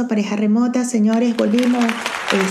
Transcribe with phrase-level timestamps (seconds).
[0.00, 1.84] a pareja remota, señores, volvimos.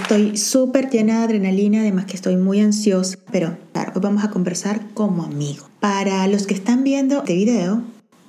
[0.01, 4.29] Estoy súper llena de adrenalina, además que estoy muy ansiosa, pero claro, hoy vamos a
[4.29, 5.65] conversar como amigos.
[5.79, 7.81] Para los que están viendo este video,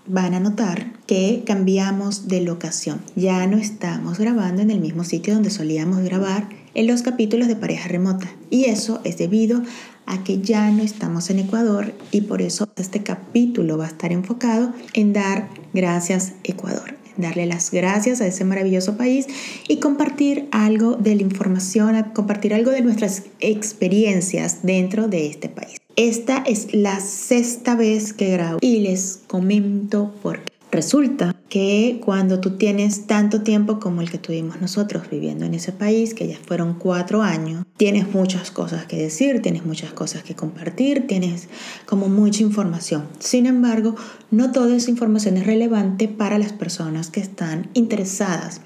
[0.06, 3.02] van a notar que cambiamos de locación.
[3.14, 7.56] Ya no estamos grabando en el mismo sitio donde solíamos grabar en los capítulos de
[7.56, 8.28] pareja remota.
[8.50, 9.62] Y eso es debido
[10.06, 14.12] a que ya no estamos en Ecuador y por eso este capítulo va a estar
[14.12, 19.26] enfocado en dar gracias Ecuador darle las gracias a ese maravilloso país
[19.68, 25.78] y compartir algo de la información, compartir algo de nuestras experiencias dentro de este país.
[25.96, 30.53] Esta es la sexta vez que grabo y les comento por qué.
[30.74, 35.70] Resulta que cuando tú tienes tanto tiempo como el que tuvimos nosotros viviendo en ese
[35.70, 40.34] país, que ya fueron cuatro años, tienes muchas cosas que decir, tienes muchas cosas que
[40.34, 41.48] compartir, tienes
[41.86, 43.06] como mucha información.
[43.20, 43.94] Sin embargo,
[44.32, 48.60] no toda esa información es relevante para las personas que están interesadas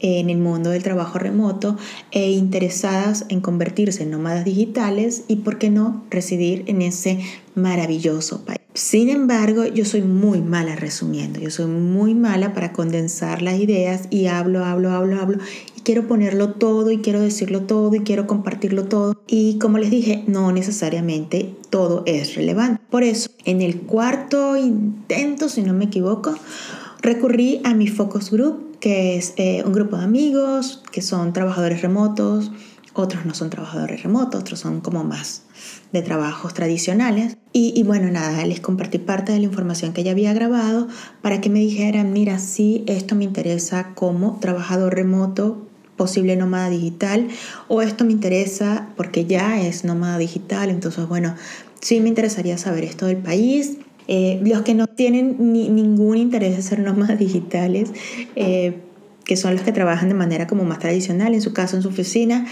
[0.00, 1.76] en el mundo del trabajo remoto
[2.10, 7.20] e interesadas en convertirse en nómadas digitales y, por qué no, residir en ese
[7.54, 8.59] maravilloso país.
[8.74, 14.02] Sin embargo, yo soy muy mala resumiendo, yo soy muy mala para condensar las ideas
[14.10, 15.38] y hablo, hablo, hablo, hablo
[15.76, 19.20] y quiero ponerlo todo y quiero decirlo todo y quiero compartirlo todo.
[19.26, 22.80] Y como les dije, no necesariamente todo es relevante.
[22.90, 26.36] Por eso, en el cuarto intento, si no me equivoco,
[27.02, 31.82] recurrí a mi focus group, que es eh, un grupo de amigos que son trabajadores
[31.82, 32.52] remotos,
[32.92, 35.42] otros no son trabajadores remotos, otros son como más
[35.92, 37.36] de trabajos tradicionales.
[37.52, 40.86] Y, bueno, nada, les compartí parte de la información que ya había grabado
[41.20, 47.28] para que me dijeran, mira, sí, esto me interesa como trabajador remoto, posible nómada digital,
[47.68, 51.34] o esto me interesa porque ya es nómada digital, entonces bueno,
[51.80, 53.76] sí me interesaría saber esto del país.
[54.08, 57.92] Eh, los que no tienen ningún interés de ser nómadas digitales,
[58.34, 58.78] eh,
[59.24, 61.88] que son los que trabajan de manera como más tradicional, en su casa, en su
[61.88, 62.46] oficina,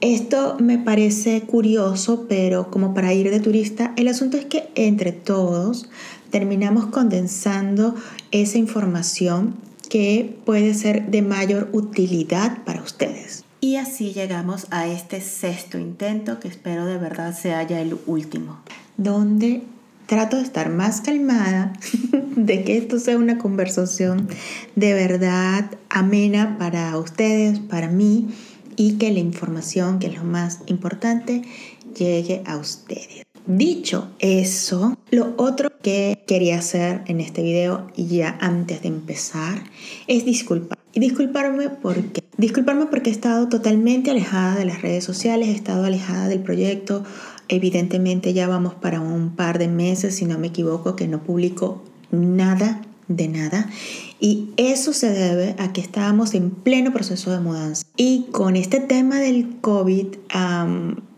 [0.00, 5.12] esto me parece curioso, pero como para ir de turista, el asunto es que entre
[5.12, 5.88] todos
[6.30, 7.94] terminamos condensando
[8.30, 9.54] esa información
[9.88, 13.44] que puede ser de mayor utilidad para ustedes.
[13.60, 18.58] Y así llegamos a este sexto intento, que espero de verdad sea ya el último,
[18.96, 19.62] donde
[20.06, 21.72] trato de estar más calmada,
[22.36, 24.28] de que esto sea una conversación
[24.74, 28.30] de verdad amena para ustedes, para mí
[28.76, 31.42] y que la información, que es lo más importante,
[31.96, 33.22] llegue a ustedes.
[33.46, 39.64] Dicho eso, lo otro que quería hacer en este video y ya antes de empezar
[40.06, 40.78] es disculpar.
[40.94, 45.84] Y disculparme porque disculparme porque he estado totalmente alejada de las redes sociales, he estado
[45.84, 47.04] alejada del proyecto.
[47.48, 51.82] Evidentemente ya vamos para un par de meses, si no me equivoco, que no publico
[52.10, 52.80] nada
[53.16, 53.70] de nada.
[54.20, 57.84] Y eso se debe a que estábamos en pleno proceso de mudanza.
[57.96, 60.06] Y con este tema del COVID,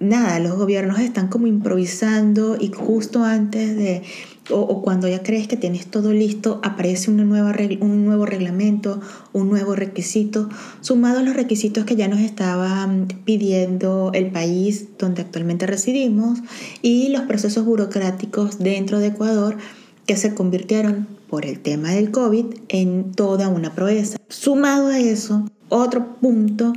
[0.00, 4.02] nada, los gobiernos están como improvisando y justo antes de,
[4.50, 9.02] o, cuando ya crees que tienes todo listo, aparece una nueva un nuevo reglamento,
[9.34, 10.48] un nuevo requisito,
[10.80, 12.88] sumado a los requisitos que ya nos estaba
[13.26, 16.38] pidiendo el país donde actualmente residimos
[16.80, 19.58] y los procesos burocráticos dentro de Ecuador
[20.06, 24.18] que se convirtieron por el tema del COVID en toda una proeza.
[24.28, 26.72] Sumado a eso, otro punto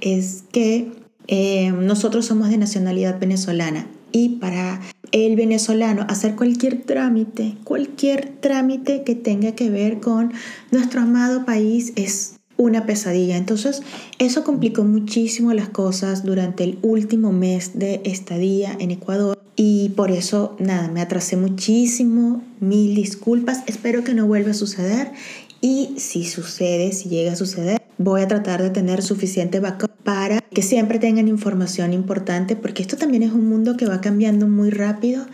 [0.00, 0.92] es que
[1.28, 4.80] eh, nosotros somos de nacionalidad venezolana y para
[5.12, 10.32] el venezolano hacer cualquier trámite, cualquier trámite que tenga que ver con
[10.70, 13.36] nuestro amado país es una pesadilla.
[13.36, 13.82] Entonces,
[14.18, 19.40] eso complicó muchísimo las cosas durante el último mes de estadía en Ecuador.
[19.56, 25.12] Y por eso, nada, me atrasé muchísimo, mil disculpas, espero que no vuelva a suceder
[25.60, 30.40] y si sucede, si llega a suceder, voy a tratar de tener suficiente backup para
[30.40, 34.70] que siempre tengan información importante, porque esto también es un mundo que va cambiando muy
[34.70, 35.26] rápido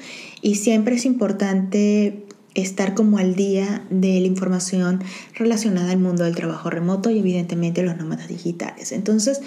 [0.42, 2.25] y siempre es importante
[2.56, 5.02] estar como al día de la información
[5.34, 8.92] relacionada al mundo del trabajo remoto y evidentemente los nómadas digitales.
[8.92, 9.40] Entonces,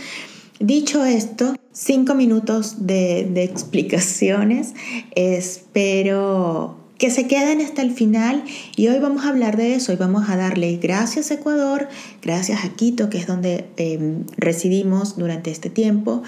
[0.60, 4.74] Dicho esto, cinco minutos de, explicaciones.
[5.16, 8.44] Espero que se queden hasta el final
[8.76, 9.94] y hoy vamos a hablar de eso.
[9.94, 11.88] Hoy vamos a darle gracias a Ecuador,
[12.22, 16.24] gracias a Quito, que es donde em, residimos durante este tiempo.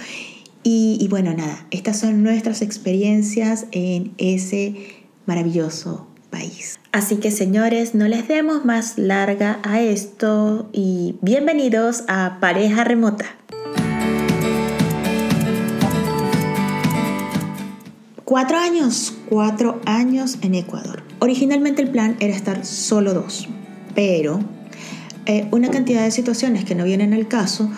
[0.64, 4.76] Y, y bueno, nada, estas son nuestras experiencias en ese
[5.26, 6.80] maravilloso país.
[6.92, 13.26] Así que señores, no les demos más larga a esto y bienvenidos a Pareja Remota.
[18.26, 21.04] Cuatro años, cuatro años en Ecuador.
[21.20, 23.48] Originalmente el plan era estar solo dos,
[23.94, 24.40] pero
[25.26, 27.70] eh, una cantidad de situaciones que no vienen al caso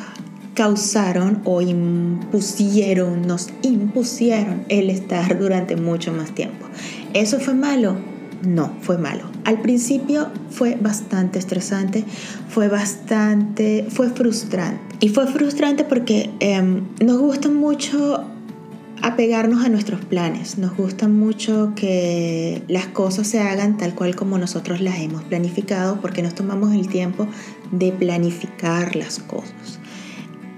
[0.53, 6.67] causaron o impusieron, nos impusieron el estar durante mucho más tiempo.
[7.13, 8.12] ¿Eso fue malo?
[8.45, 9.23] No, fue malo.
[9.45, 12.03] Al principio fue bastante estresante,
[12.49, 14.81] fue bastante, fue frustrante.
[14.99, 18.25] Y fue frustrante porque em, nos gusta mucho
[19.01, 20.57] apegarnos a nuestros planes.
[20.57, 25.99] Nos gusta mucho que las cosas se hagan tal cual como nosotros las hemos planificado
[26.01, 27.27] porque nos tomamos el tiempo
[27.71, 29.79] de planificar las cosas.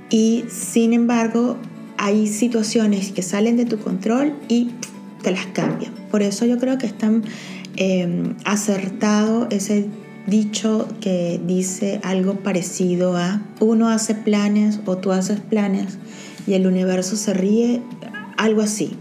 [0.09, 1.57] Y sin embargo,
[1.97, 4.71] hay situaciones que salen de tu control y
[5.23, 5.91] te las cambian.
[6.11, 7.23] Por eso yo creo que es tan
[7.77, 9.87] em, acertado ese
[10.27, 15.97] dicho que dice algo parecido a uno hace planes o tú haces planes
[16.47, 17.81] y el universo se ríe,
[18.37, 18.95] algo así.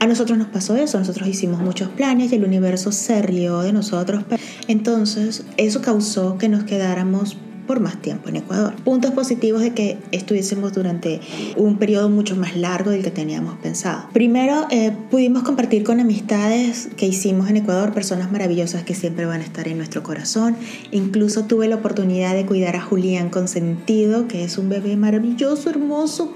[0.00, 3.72] A nosotros nos pasó eso, nosotros hicimos muchos planes y el universo se rió de
[3.72, 4.24] nosotros.
[4.68, 8.74] Entonces eso causó que nos quedáramos por más tiempo en Ecuador.
[8.84, 11.20] Puntos positivos de que estuviésemos durante
[11.56, 14.08] un periodo mucho más largo del que teníamos pensado.
[14.12, 19.40] Primero, eh, pudimos compartir con amistades que hicimos en Ecuador, personas maravillosas que siempre van
[19.40, 20.56] a estar en nuestro corazón.
[20.90, 26.34] Incluso tuve la oportunidad de cuidar a Julián Consentido, que es un bebé maravilloso, hermoso,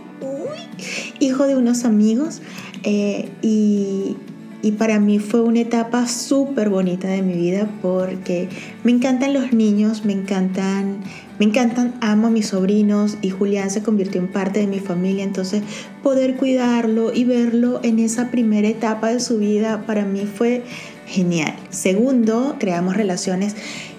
[1.21, 2.41] hijo de unos amigos.
[2.85, 4.17] Eh, y,
[4.63, 8.49] y para mí fue una etapa súper bonita de mi vida porque
[8.83, 10.99] me encantan los niños, me encantan,
[11.39, 15.23] me encantan, amo a mis sobrinos y Julián se convirtió en parte de mi familia,
[15.23, 15.63] entonces
[16.03, 20.65] poder cuidarlo y verlo en esa primera etapa de su vida para mí fue
[21.07, 21.55] genial.
[21.71, 23.55] Segundo, creamos relaciones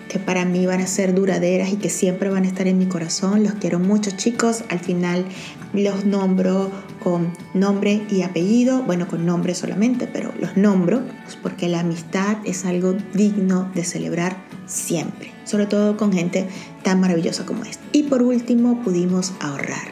[0.10, 2.88] que para mí van a ser duraderas y que siempre van a estar en mi
[2.88, 3.44] corazón.
[3.44, 4.64] Los quiero mucho chicos.
[4.70, 5.24] Al final
[5.72, 6.72] los nombro
[7.04, 12.38] con nombre y apellido, bueno, con nombre solamente, pero los nombro pues, porque la amistad
[12.46, 16.48] es algo digno de celebrar siempre, sobre todo con gente
[16.84, 17.84] tan maravillosa como esta.
[17.92, 19.90] Y por último, pudimos ahorrar.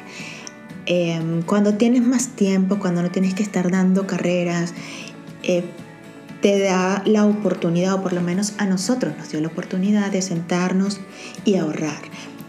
[0.85, 4.73] Em, cuando tienes más tiempo, cuando no tienes que estar dando carreras,
[5.43, 5.65] eh,
[6.41, 10.21] te da la oportunidad, o por lo menos a nosotros nos dio la oportunidad de
[10.21, 10.99] sentarnos
[11.43, 11.99] y ahorrar.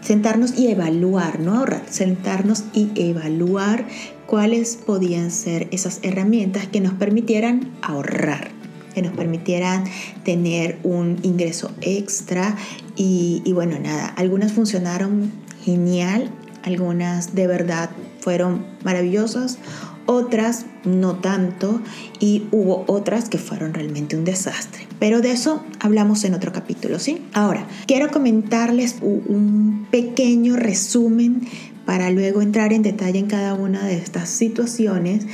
[0.01, 3.85] Sentarnos y evaluar, no ahorrar, sentarnos y evaluar
[4.29, 8.51] cuáles podían ser esas herramientas que nos permitieran ahorrar,
[8.93, 9.85] que nos permitieran
[10.23, 12.55] tener un ingreso extra
[12.95, 15.31] y, y bueno, nada, algunas funcionaron
[15.65, 16.29] genial,
[16.61, 17.89] algunas de verdad
[18.19, 19.57] fueron maravillosas,
[20.05, 21.81] otras no tanto
[22.19, 24.87] y hubo otras que fueron realmente un desastre.
[24.99, 27.23] Pero de eso hablamos en otro capítulo, ¿sí?
[27.33, 31.47] Ahora, quiero comentarles un pequeño resumen
[31.89, 35.25] para luego entrar en detalle en cada una de estas situaciones,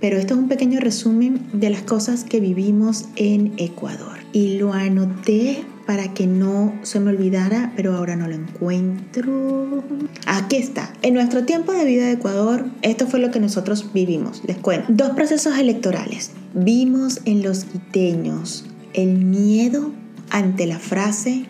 [0.00, 4.18] pero esto es un pequeño resumen de las cosas que vivimos en Ecuador.
[4.32, 9.82] Y lo anoté para que no se me olvidara, pero ahora no lo encuentro.
[10.24, 10.92] Aquí está.
[11.02, 14.40] En nuestro tiempo de vida de Ecuador, esto fue lo que nosotros vivimos.
[14.46, 14.86] Les cuento.
[14.90, 16.30] Dos procesos electorales.
[16.54, 19.90] Vimos en los quiteños el miedo
[20.30, 21.46] ante la frase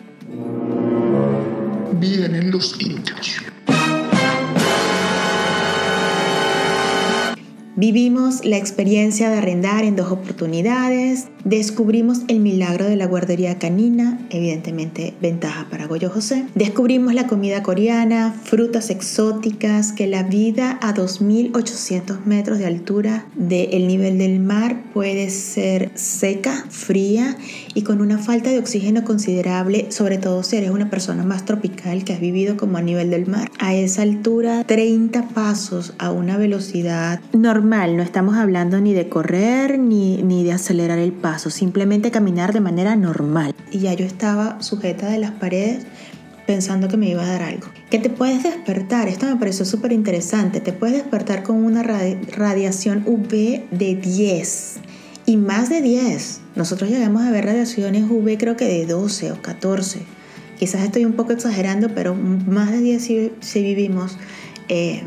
[1.99, 3.41] Vienen los indios.
[7.77, 14.19] Vivimos la experiencia de arrendar en dos oportunidades, descubrimos el milagro de la guardería canina,
[14.31, 20.93] evidentemente ventaja para Goyo José, descubrimos la comida coreana, frutas exóticas, que la vida a
[20.93, 27.37] 2.800 metros de altura del nivel del mar puede ser seca, fría
[27.73, 32.03] y con una falta de oxígeno considerable, sobre todo si eres una persona más tropical
[32.03, 33.51] que has vivido como a nivel del mar.
[33.59, 37.97] A esa altura, 30 pasos a una velocidad normal.
[37.97, 42.61] No estamos hablando ni de correr ni, ni de acelerar el paso, simplemente caminar de
[42.61, 43.53] manera normal.
[43.71, 45.85] Y ya yo estaba sujeta de las paredes
[46.45, 47.67] pensando que me iba a dar algo.
[47.89, 53.03] Que te puedes despertar, esto me pareció súper interesante, te puedes despertar con una radiación
[53.05, 54.75] UV de 10
[55.25, 56.41] y más de 10.
[56.55, 60.01] Nosotros llegamos a ver radiaciones UV creo que de 12 o 14.
[60.59, 63.03] Quizás estoy un poco exagerando, pero más de 10
[63.39, 64.17] si, vivimos
[64.69, 65.03] eh,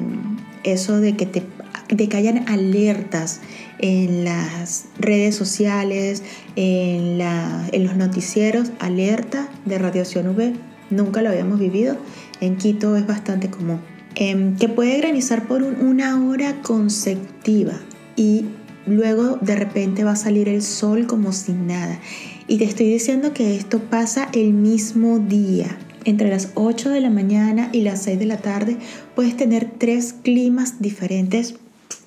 [0.64, 1.42] eso de que te
[1.88, 3.40] de que hayan alertas
[3.78, 6.22] en las redes sociales,
[6.56, 10.54] en, los noticieros, alerta de radiación UV.
[10.90, 11.96] Nunca lo habíamos vivido.
[12.40, 13.80] En Quito es bastante común.
[14.14, 17.74] Em, que puede granizar por una hora consecutiva
[18.16, 18.46] y
[18.86, 22.00] luego de repente va a salir el sol como sin nada.
[22.48, 27.10] Y te estoy diciendo que esto pasa el mismo día entre las 8 de la
[27.10, 28.78] mañana y las 6 de la tarde
[29.14, 31.56] puedes tener tres climas diferentes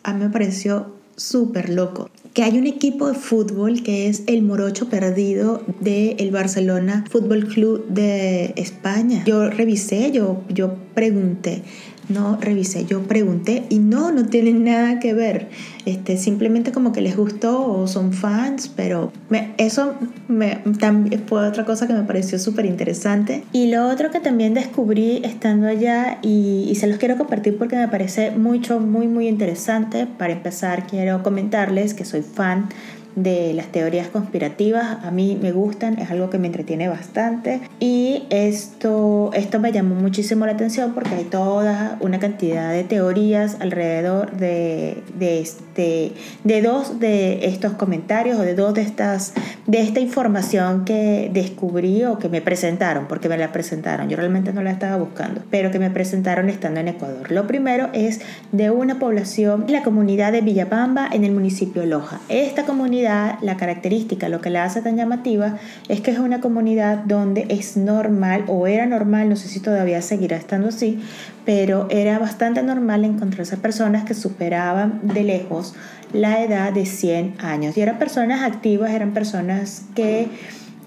[0.03, 2.09] a mí me pareció súper loco.
[2.33, 7.45] que hay un equipo de fútbol que es el Morocho Perdido del el Barcelona Fútbol
[7.47, 9.23] Club de España.
[9.25, 11.63] Yo revisé, yo, yo pregunté,
[12.09, 15.49] no revisé, yo pregunté y no, no tienen nada que ver.
[15.85, 19.11] Este, simplemente como que les gustó o son fans, pero
[19.57, 19.95] eso
[20.27, 23.43] me, también fue otra cosa que me pareció súper interesante.
[23.51, 27.75] Y lo otro que también descubrí estando allá y, y se los quiero compartir porque
[27.75, 30.05] me parece mucho, muy, muy interesante.
[30.05, 32.69] Para empezar, quiero comentarles que soy fan
[33.15, 35.03] de las teorías conspirativas.
[35.03, 37.61] A mí me gustan, es algo que me entretiene bastante.
[37.79, 43.57] Y esto, esto me llamó muchísimo la atención porque hay toda una cantidad de teorías
[43.59, 46.13] alrededor de, de, este,
[46.43, 49.33] de dos de estos comentarios o de dos de, estas,
[49.67, 54.09] de esta información que descubrí o que me presentaron, porque me la presentaron.
[54.09, 57.31] Yo realmente no la estaba buscando, pero que me presentaron estando en Ecuador.
[57.31, 62.19] Lo primero es de una población, la comunidad de Villapamba en el municipio Loja.
[62.29, 65.57] Esta comunidad la característica, lo que la hace tan llamativa,
[65.89, 70.01] es que es una comunidad donde es normal, o era normal, no sé si todavía
[70.01, 70.99] seguirá estando así,
[71.45, 75.73] pero era bastante normal encontrarse personas que superaban de lejos
[76.13, 77.77] la edad de 100 años.
[77.77, 80.27] Y eran personas activas, eran personas que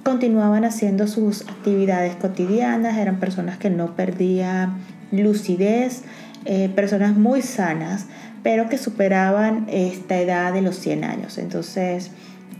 [0.02, 4.74] continuaban haciendo sus actividades cotidianas, eran personas que no perdían
[5.10, 6.02] lucidez,
[6.44, 8.06] eh, personas muy sanas,
[8.44, 11.38] pero que superaban esta edad de los 100 años.
[11.38, 12.12] Entonces,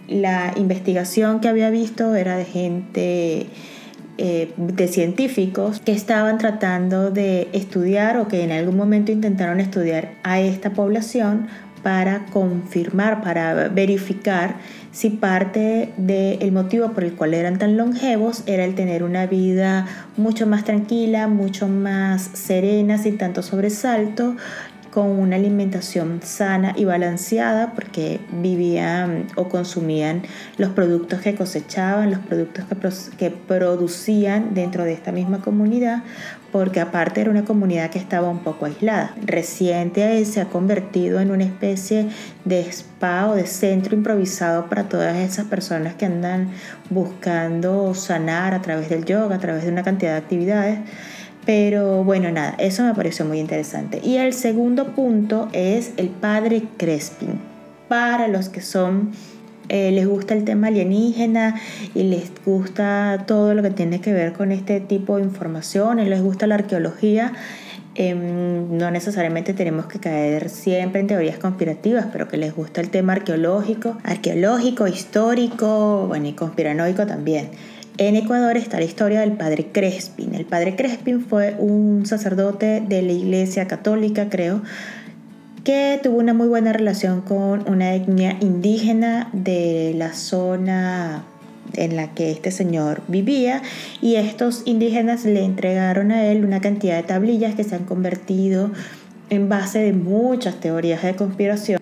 [0.09, 3.47] la investigación que había visto era de gente,
[4.17, 10.15] eh, de científicos que estaban tratando de estudiar o que en algún momento intentaron estudiar
[10.25, 11.49] a esta población
[11.83, 14.57] para confirmar, para verificar
[14.91, 19.87] si parte del motivo por el cual eran tan longevos era el tener una vida
[20.17, 24.35] mucho más tranquila, mucho más serena, sin tanto sobresalto
[24.95, 30.23] con una alimentación sana y balanceada porque vivían o consumían
[30.57, 32.65] los productos que cosechaban, los productos
[33.19, 36.05] que, producían dentro de esta misma comunidad,
[36.53, 39.17] porque aparte era una comunidad que estaba un poco aislada.
[39.27, 42.09] Reciente se ha convertido en una especie
[42.45, 46.51] de spa o de centro improvisado para todas esas personas que andan
[46.91, 50.79] buscando sanar a través del yoga, a través de una cantidad de actividades
[51.47, 54.01] pero bueno, nada, eso me pareció muy interesante.
[54.03, 57.39] Y el segundo punto es el padre Crespin.
[57.89, 59.13] Para los que son,
[59.69, 61.61] eh, les gusta el tema alienígena
[61.95, 66.07] y les gusta todo lo que tiene que ver con este tipo de información, y
[66.07, 67.33] les gusta la arqueología,
[67.95, 72.91] em, no necesariamente tenemos que caer siempre en teorías conspirativas, pero que les gusta el
[72.91, 77.51] tema arqueológico, arqueológico, histórico, bueno, y conspiranoico también.
[77.97, 80.35] En Ecuador está la historia del padre Crespin.
[80.35, 84.63] El padre Crespin fue un sacerdote de la iglesia católica, creo,
[85.63, 91.25] que tuvo una muy buena relación con una etnia indígena de la zona
[91.75, 93.63] en la que este señor vivía
[94.03, 98.73] y estos indígenas le entregaron a él una cantidad de tablillas que se han convertido
[99.31, 101.81] en base de muchas teorías de conspiración.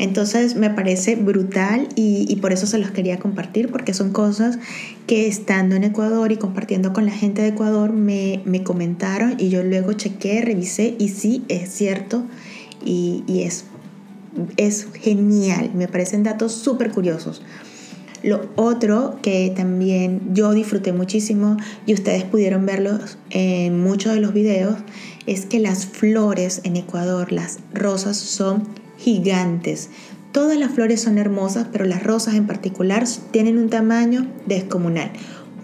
[0.00, 4.58] Entonces me parece brutal y, por eso se los quería compartir, porque son cosas
[5.06, 9.62] que estando en Ecuador y compartiendo con la gente de Ecuador me, comentaron y yo
[9.62, 12.24] luego chequé, revisé y sí, es cierto
[12.82, 13.66] y, es,
[14.56, 17.42] es genial, me parecen datos súper curiosos.
[18.22, 24.32] Lo otro que también yo disfruté muchísimo y ustedes pudieron verlo en muchos de los
[24.32, 24.76] videos
[25.26, 29.90] es que las flores en Ecuador, las rosas son gigantes.
[30.32, 35.10] Todas las flores son hermosas, pero las rosas en particular tienen un tamaño descomunal.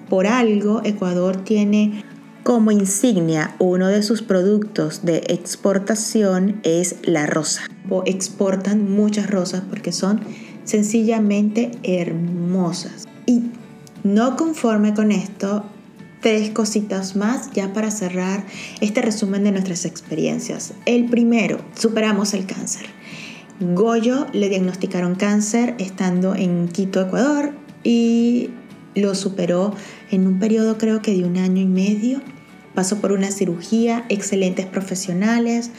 [0.09, 2.05] Por algo, Ecuador tiene
[2.43, 7.63] como insignia uno de sus productos de exportación es la rosa.
[8.05, 10.21] Exportan muchas rosas porque son
[10.65, 13.07] sencillamente hermosas.
[13.27, 13.43] Y
[14.05, 15.65] no conforme con esto,
[16.21, 18.45] tres cositas más ya para cerrar
[18.81, 20.73] este resumen de nuestras experiencias.
[20.85, 22.96] El primero, superamos el cáncer.
[23.61, 28.51] Goyo le diagnosticaron cáncer estando en Quito, Ecuador, y
[28.95, 29.75] lo superó
[30.11, 32.21] en un periodo creo que de un año y medio.
[32.75, 35.71] Pasó por una cirugía, excelentes profesionales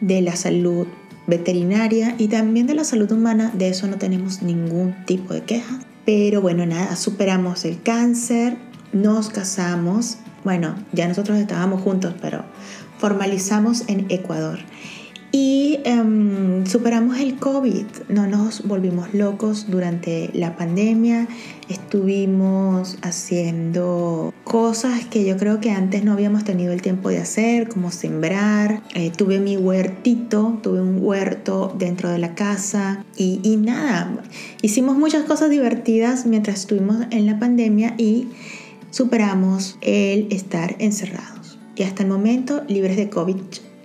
[0.00, 0.86] de la salud
[1.26, 3.50] veterinaria y también de la salud humana.
[3.54, 5.78] De eso no tenemos ningún tipo de queja.
[6.04, 8.56] Pero bueno, nada, superamos el cáncer,
[8.92, 10.18] nos casamos.
[10.44, 12.44] Bueno, ya nosotros estábamos juntos, pero
[12.98, 14.58] formalizamos en Ecuador.
[15.34, 21.26] Y em, superamos el COVID, no nos volvimos locos durante la pandemia,
[21.70, 27.68] estuvimos haciendo cosas que yo creo que antes no habíamos tenido el tiempo de hacer,
[27.68, 33.56] como sembrar, eh, tuve mi huertito, tuve un huerto dentro de la casa y, y
[33.56, 34.22] nada,
[34.60, 38.28] hicimos muchas cosas divertidas mientras estuvimos en la pandemia y
[38.90, 41.58] superamos el estar encerrados.
[41.74, 43.36] Y hasta el momento libres de COVID,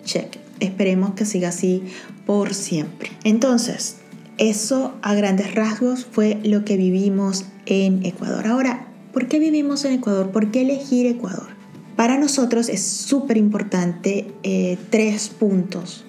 [0.03, 0.46] check.
[0.59, 1.83] Esperemos que siga así
[2.25, 3.11] por siempre.
[3.23, 3.97] Entonces,
[4.37, 8.47] eso a grandes rasgos fue lo que vivimos en Ecuador.
[8.47, 10.31] Ahora, ¿por qué vivimos en Ecuador?
[10.31, 11.47] ¿Por qué elegir Ecuador?
[11.95, 16.05] Para nosotros es súper importante eh, tres puntos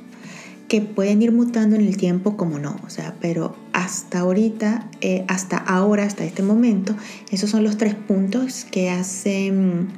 [0.69, 5.25] que pueden ir mutando en el tiempo como no, o sea, pero hasta ahorita, eh,
[5.26, 6.95] hasta ahora, hasta este momento,
[7.31, 9.88] esos son los tres puntos que hacen,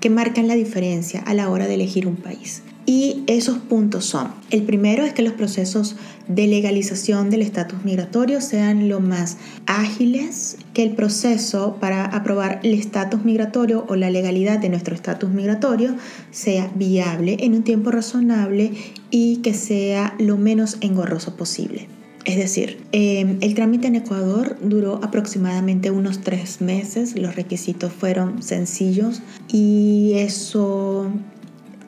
[0.00, 2.62] que marcan la diferencia a la hora de elegir un país.
[2.88, 8.40] Y esos puntos son, el primero es que los procesos de legalización del estatus migratorio
[8.40, 14.58] sean lo más ágiles, que el proceso para aprobar el estatus migratorio o la legalidad
[14.58, 15.96] de nuestro estatus migratorio
[16.30, 18.72] sea viable en un tiempo razonable
[19.10, 21.88] y que sea lo menos engorroso posible.
[22.24, 28.42] Es decir, em, el trámite en Ecuador duró aproximadamente unos tres meses, los requisitos fueron
[28.42, 29.20] sencillos
[29.52, 31.10] y eso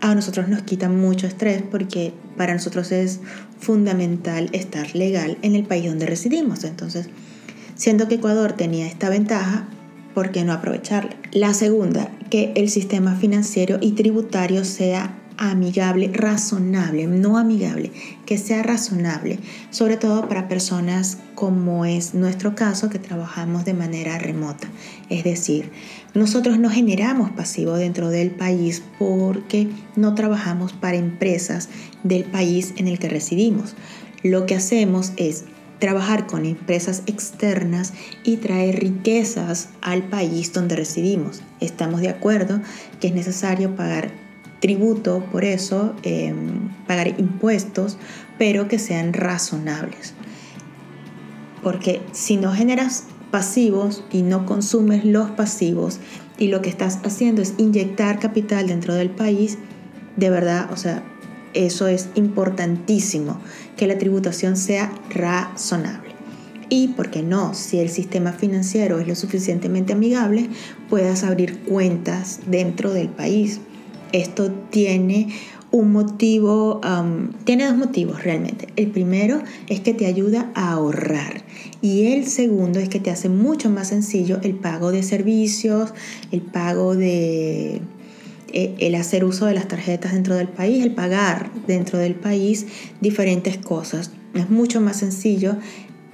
[0.00, 3.21] a nosotros nos quita mucho estrés porque para nosotros es
[3.59, 6.64] fundamental estar legal en el país donde residimos.
[6.64, 7.09] Entonces,
[7.75, 9.69] siendo que Ecuador tenía esta ventaja,
[10.14, 11.16] ¿por qué no aprovecharla?
[11.33, 17.90] La segunda, que el sistema financiero y tributario sea amigable, razonable, no amigable,
[18.26, 19.38] que sea razonable,
[19.71, 24.69] sobre todo para personas como es nuestro caso que trabajamos de manera remota.
[25.09, 25.71] Es decir,
[26.14, 31.69] nosotros no generamos pasivo dentro del país porque no trabajamos para empresas
[32.02, 33.76] del país en el que residimos.
[34.23, 35.45] Lo que hacemos es
[35.79, 41.43] trabajar con empresas externas y traer riquezas al país donde residimos.
[41.61, 42.61] Estamos de acuerdo
[43.00, 44.11] que es necesario pagar
[44.61, 47.97] tributo por eso, em, pagar impuestos,
[48.38, 50.12] pero que sean razonables.
[51.62, 55.99] Porque si no generas pasivos y no consumes los pasivos
[56.39, 59.59] y lo que estás haciendo es inyectar capital dentro del país,
[60.17, 61.03] de verdad, o sea,
[61.53, 63.41] eso es importantísimo,
[63.77, 66.11] que la tributación sea razonable.
[66.69, 67.53] Y, ¿por qué no?
[67.55, 70.49] Si el sistema financiero es lo suficientemente amigable,
[70.88, 73.61] puedas abrir cuentas dentro del país
[74.12, 75.29] esto tiene
[75.72, 76.80] un motivo,
[77.44, 78.68] tiene dos motivos realmente.
[78.76, 81.42] El primero es que te ayuda a ahorrar
[81.80, 85.92] y el segundo es que te hace mucho más sencillo el pago de servicios,
[86.33, 87.80] el pago de
[88.52, 92.66] eh, el hacer uso de las tarjetas dentro del país, el pagar dentro del país
[93.00, 94.11] diferentes cosas.
[94.35, 95.56] Es mucho más sencillo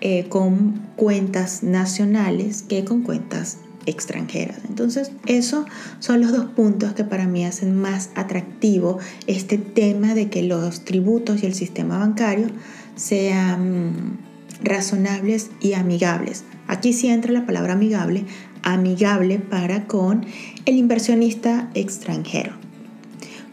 [0.02, 4.58] eh, con cuentas nacionales que con cuentas extranjeras.
[4.68, 5.64] Entonces, esos
[6.00, 10.84] son los dos puntos que para mí hacen más atractivo este tema de que los
[10.84, 12.48] tributos y el sistema bancario
[12.96, 14.18] sean
[14.62, 16.44] razonables y amigables.
[16.66, 18.24] Aquí sí entra la palabra amigable,
[18.62, 20.26] amigable para con
[20.64, 22.52] el inversionista extranjero.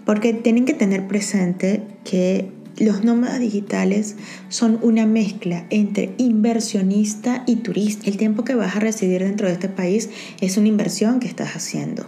[0.06, 4.16] Porque tienen que tener presente que los nómadas digitales
[4.50, 8.10] son una mezcla entre inversionista y turista.
[8.10, 10.10] El tiempo que vas a residir dentro de este país
[10.42, 12.06] es una inversión que estás haciendo.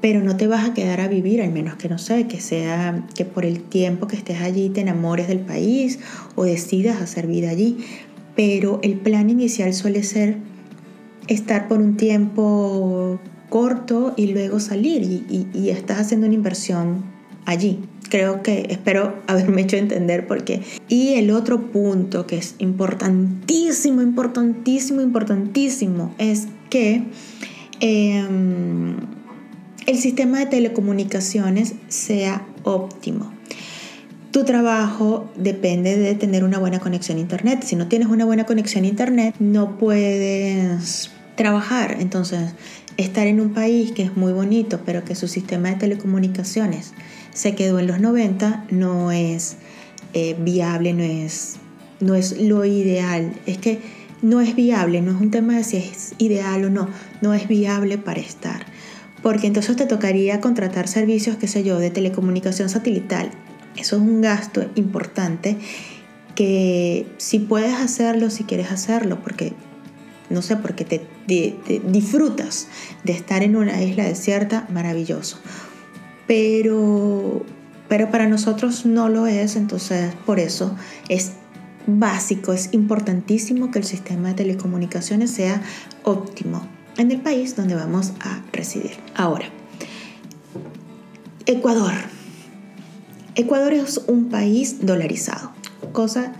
[0.00, 3.06] Pero no te vas a quedar a vivir, al menos que no sé, que sea
[3.14, 6.00] que por el tiempo que estés allí te enamores del país
[6.34, 7.78] o decidas hacer vida allí.
[8.36, 10.36] Pero el plan inicial suele ser
[11.28, 17.04] estar por un tiempo corto y luego salir y, y estás haciendo una inversión
[17.46, 17.78] allí
[18.14, 20.62] creo que espero haberme hecho entender por qué.
[20.88, 27.02] Y el otro punto que es importantísimo, importantísimo, importantísimo es que
[27.80, 28.94] em,
[29.86, 33.32] el sistema de telecomunicaciones sea óptimo.
[34.30, 37.64] Tu trabajo depende de tener una buena conexión a Internet.
[37.64, 41.96] Si no tienes una buena conexión a Internet, no puedes trabajar.
[41.98, 42.54] Entonces,
[42.96, 46.92] estar en un país que es muy bonito, pero que su sistema de telecomunicaciones
[47.34, 49.56] se quedó en los 90 no es
[50.14, 51.56] eh, viable, no es,
[52.00, 53.34] no es lo ideal.
[53.44, 53.80] Es que
[54.22, 56.88] no es viable, no es un tema de si es ideal o no,
[57.20, 58.64] no es viable para estar.
[59.22, 63.30] Porque entonces te tocaría contratar servicios, qué sé yo, de telecomunicación satelital.
[63.76, 65.58] Eso es un gasto importante
[66.36, 69.52] que si puedes hacerlo, si quieres hacerlo, porque
[70.30, 71.06] no sé, porque te
[71.86, 72.68] disfrutas
[73.02, 75.38] de estar en una isla desierta, maravilloso
[76.26, 77.44] pero
[77.88, 80.74] pero para nosotros no lo es, entonces por eso
[81.08, 81.32] es
[81.86, 85.62] básico, es importantísimo que el sistema de telecomunicaciones sea
[86.02, 88.92] óptimo en el país donde vamos a residir.
[89.14, 89.46] Ahora,
[91.46, 91.92] Ecuador.
[93.34, 95.52] Ecuador es un país dolarizado,
[95.92, 96.32] cosa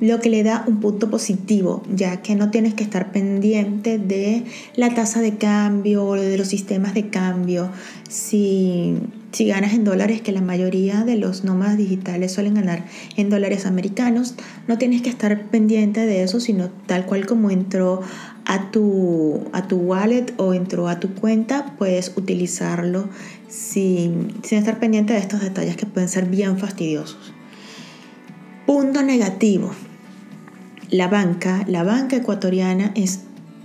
[0.00, 4.44] lo que le da un punto positivo, ya que no tienes que estar pendiente de
[4.74, 7.70] la tasa de cambio o de los sistemas de cambio.
[8.08, 8.96] Si,
[9.32, 12.84] si ganas en dólares, que la mayoría de los nómadas digitales suelen ganar
[13.16, 14.34] en dólares americanos,
[14.66, 18.00] no tienes que estar pendiente de eso, sino tal cual como entró
[18.46, 23.08] a tu, a tu wallet o entró a tu cuenta, puedes utilizarlo
[23.48, 27.34] sin, sin estar pendiente de estos detalles que pueden ser bien fastidiosos.
[28.66, 29.72] Punto negativo.
[30.90, 33.20] La banca, la banca ecuatoriana es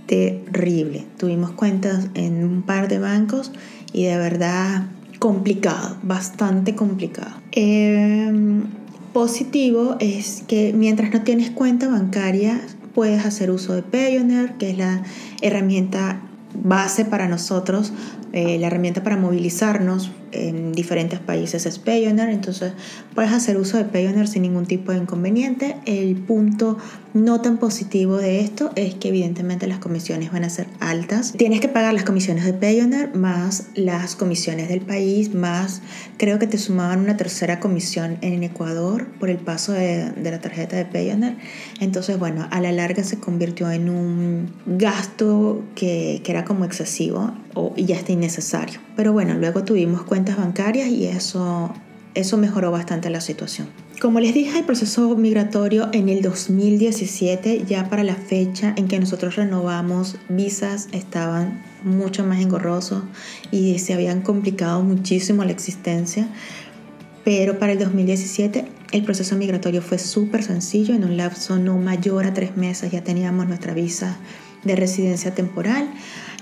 [0.06, 1.04] terrible.
[1.18, 3.52] Tuvimos cuentas en un par de bancos
[3.92, 4.86] y de verdad
[5.18, 7.34] complicado, bastante complicado.
[7.52, 8.64] Em,
[9.12, 12.60] positivo es que mientras no tienes cuenta bancaria
[12.94, 15.02] puedes hacer uso de Payoneer, que es la
[15.42, 16.20] herramienta
[16.54, 17.92] base para nosotros,
[18.32, 22.72] eh, la herramienta para movilizarnos en diferentes países es Payoneer, entonces
[23.14, 25.76] puedes hacer uso de Payoneer sin ningún tipo de inconveniente.
[25.86, 26.78] El punto
[27.14, 31.32] no tan positivo de esto es que evidentemente las comisiones van a ser altas.
[31.32, 35.82] Tienes que pagar las comisiones de Payoneer más las comisiones del país, más
[36.18, 40.76] creo que te sumaban una tercera comisión en Ecuador por el paso de, la tarjeta
[40.76, 41.36] de Payoneer.
[41.80, 47.32] Entonces, bueno, a la larga se convirtió en un gasto que, que era como excesivo
[47.56, 48.80] o, ya está innecesario.
[48.94, 51.74] Pero bueno, luego tuvimos cuentas bancarias y eso,
[52.14, 53.68] eso mejoró bastante la situación.
[54.00, 58.98] Como les dije, el proceso migratorio en el 2017, ya para la fecha en que
[58.98, 63.02] nosotros renovamos visas, estaban mucho más engorrosos
[63.50, 66.26] y se habían complicado muchísimo la existencia.
[67.22, 72.24] Pero para el 2017 el proceso migratorio fue súper sencillo, en un lapso no mayor
[72.24, 74.16] a tres meses ya teníamos nuestra visa
[74.64, 75.90] de residencia temporal.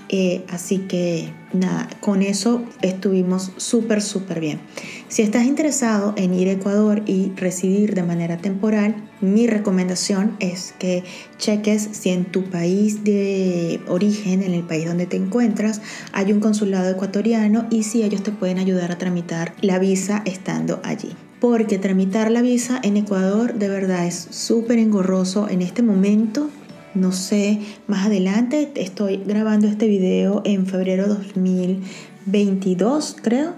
[0.09, 4.59] Eh, así que nada, con eso estuvimos súper, súper bien.
[5.07, 10.73] Si estás interesado en ir a Ecuador y residir de manera temporal, mi recomendación es
[10.77, 11.03] que
[11.37, 16.39] cheques si en tu país de origen, en el país donde te encuentras, hay un
[16.39, 21.77] consulado ecuatoriano y si ellos te pueden ayudar a tramitar la visa estando allí porque
[21.77, 26.49] tramitar la visa en Ecuador de verdad es súper engorroso en este momento
[26.95, 33.53] no sé, más adelante estoy grabando este video en febrero 2022, creo.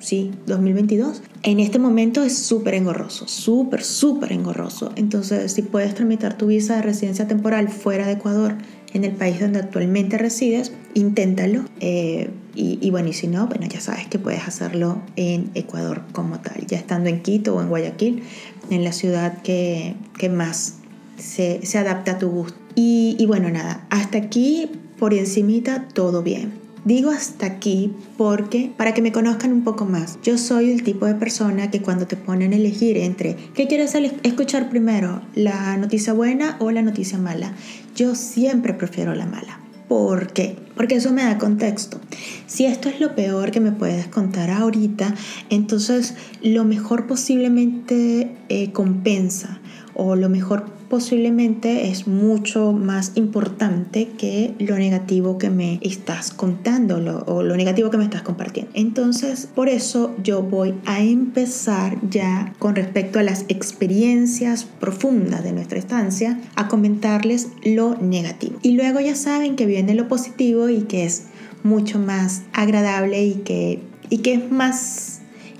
[0.00, 1.22] Sí, 2022.
[1.42, 4.92] En este momento es súper engorroso, súper, súper engorroso.
[4.94, 8.54] Entonces, si puedes tramitar tu visa de residencia temporal fuera de Ecuador,
[8.94, 11.64] en el país donde actualmente resides, inténtalo.
[11.80, 16.40] Eh, y, bueno, y si no, bueno, ya sabes que puedes hacerlo en Ecuador como
[16.40, 18.24] tal, ya estando en Quito o en Guayaquil,
[18.70, 19.94] en la ciudad que,
[20.28, 20.78] más
[21.16, 22.58] se, se adapta a tu gusto.
[22.80, 26.52] Y, bueno, nada, hasta aquí por encimita todo bien.
[26.84, 31.04] Digo hasta aquí porque para que me conozcan un poco más, yo soy el tipo
[31.04, 36.12] de persona que cuando te ponen a elegir entre qué quieres escuchar primero, la noticia
[36.12, 37.52] buena o la noticia mala,
[37.96, 39.58] yo siempre prefiero la mala.
[39.88, 40.54] ¿Por qué?
[40.76, 41.98] Porque eso me da contexto.
[42.46, 45.16] Si esto es lo peor que me puedes contar ahorita,
[45.50, 49.58] entonces lo mejor posiblemente eh, compensa
[49.98, 57.24] o lo mejor posiblemente es mucho más importante que lo negativo que me estás contando
[57.26, 58.70] o lo negativo que me estás compartiendo.
[58.74, 65.52] Entonces, por eso yo voy a empezar ya con respecto a las experiencias profundas de
[65.52, 68.60] nuestra estancia a comentarles lo negativo.
[68.62, 71.24] Y luego ya saben que viene lo positivo y que es
[71.64, 75.17] mucho más agradable y que, y que es más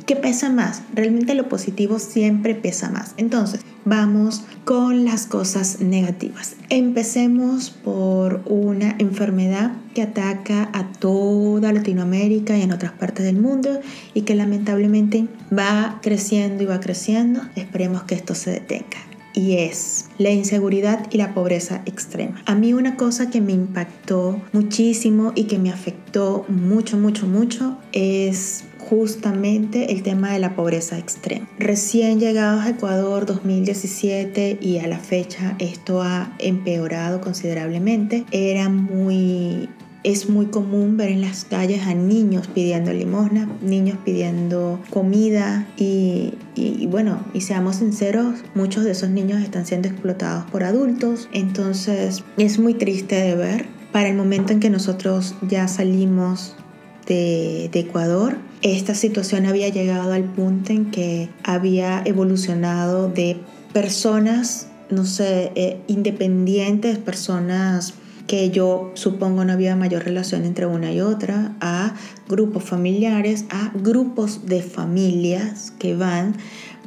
[0.09, 0.81] que pesa más.
[0.95, 3.13] Realmente lo positivo siempre pesa más.
[3.19, 6.57] Entonces, vamos con las cosas negativas.
[6.71, 13.81] Empecemos por una enfermedad que ataca a toda Latinoamérica y en otras partes del mundo
[14.15, 17.43] y que lamentablemente va creciendo y va creciendo.
[17.55, 22.43] Esperemos que esto se detenga y es la inseguridad y la pobreza extrema.
[22.47, 27.77] A mí una cosa que me impactó muchísimo y que me afectó mucho, mucho, mucho
[27.93, 31.49] es justamente el tema de la pobreza extrema.
[31.59, 38.25] Recién llegados a Ecuador 2017 y a la fecha esto ha empeorado considerablemente.
[38.31, 39.69] Era muy
[40.05, 46.35] es muy común ver en las calles a niños pidiendo limosna, niños pidiendo comida y,
[46.55, 52.25] y, bueno, y seamos sinceros, muchos de esos niños están siendo explotados por adultos, entonces
[52.37, 53.67] es muy triste de ver.
[53.93, 56.55] Para el momento en que nosotros ya salimos
[57.07, 63.37] de, de Ecuador, esta situación había llegado al punto en que había evolucionado de
[63.73, 67.95] personas, no sé, eh, independientes, personas
[68.27, 71.95] que yo supongo no había mayor relación entre una y otra, a
[72.29, 76.37] grupos familiares, a grupos de familias que van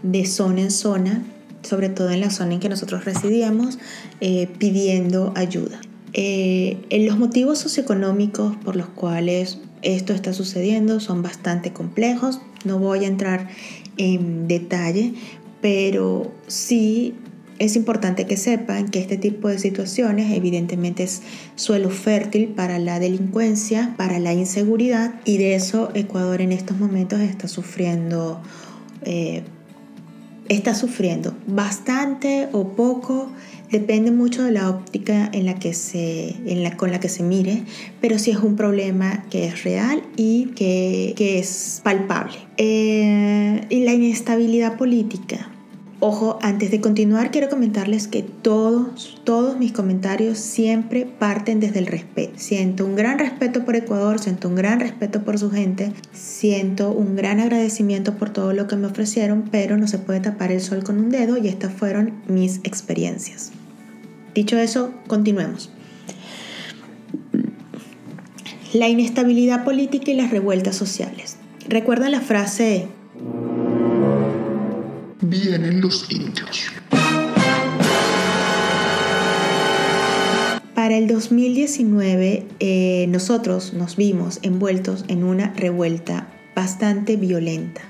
[0.04, 1.24] de zona en zona,
[1.64, 3.80] sobre todo en la zona en que nosotros residíamos,
[4.20, 5.82] eh, pidiendo ayuda.
[6.14, 13.06] Eh, los motivos socioeconómicos por los cuales esto está sucediendo son bastante complejos, no voy
[13.06, 13.50] a entrar
[13.98, 15.14] en detalle,
[15.62, 17.16] pero sí
[17.62, 21.22] es importante que sepan que este tipo de situaciones evidentemente es
[21.56, 27.20] suelo fértil para la delincuencia, para la inseguridad y de eso Ecuador en estos momentos
[27.20, 28.42] está sufriendo,
[29.04, 29.44] eh,
[30.50, 33.32] está sufriendo bastante o poco,
[33.72, 37.24] depende mucho de la óptica en la que se, en la, con la que se
[37.24, 37.64] mire,
[38.00, 42.38] pero sí es un problema que es real y que, es palpable.
[42.58, 45.52] Eh, y la inestabilidad política
[46.04, 51.86] Ojo, antes de continuar quiero comentarles que todos, todos mis comentarios siempre parten desde el
[51.86, 52.34] respeto.
[52.38, 57.16] Siento un gran respeto por Ecuador, siento un gran respeto por su gente, siento un
[57.16, 60.84] gran agradecimiento por todo lo que me ofrecieron, pero no se puede tapar el sol
[60.84, 63.52] con un dedo y estas fueron mis experiencias.
[64.34, 65.70] Dicho eso, continuemos.
[68.74, 71.38] La inestabilidad política y las revueltas sociales.
[71.68, 72.88] ¿Recuerdan la frase
[75.22, 76.72] vienen los indios.
[80.76, 87.82] Para el 2019 eh, nosotros nos vimos envueltos en una revuelta bastante violenta.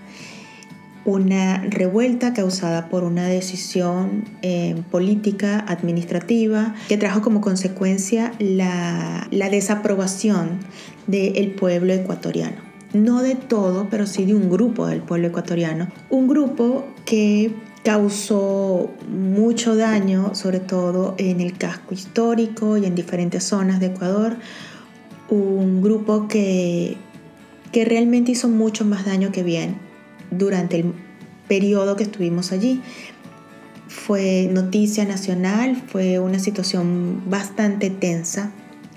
[1.03, 10.59] Una revuelta causada por una decisión eh, política, administrativa, que trajo como consecuencia la, desaprobación
[11.07, 15.87] del pueblo ecuatoriano no de todo, pero sí de un grupo del pueblo ecuatoriano.
[16.09, 23.45] Un grupo que causó mucho daño, sobre todo en el casco histórico y en diferentes
[23.45, 24.35] zonas de Ecuador.
[25.29, 26.97] Un grupo que,
[27.71, 29.90] que realmente hizo mucho más daño que bien
[30.31, 30.93] durante el
[31.47, 32.81] periodo que estuvimos allí.
[33.87, 38.51] Fue noticia nacional, fue una situación bastante tensa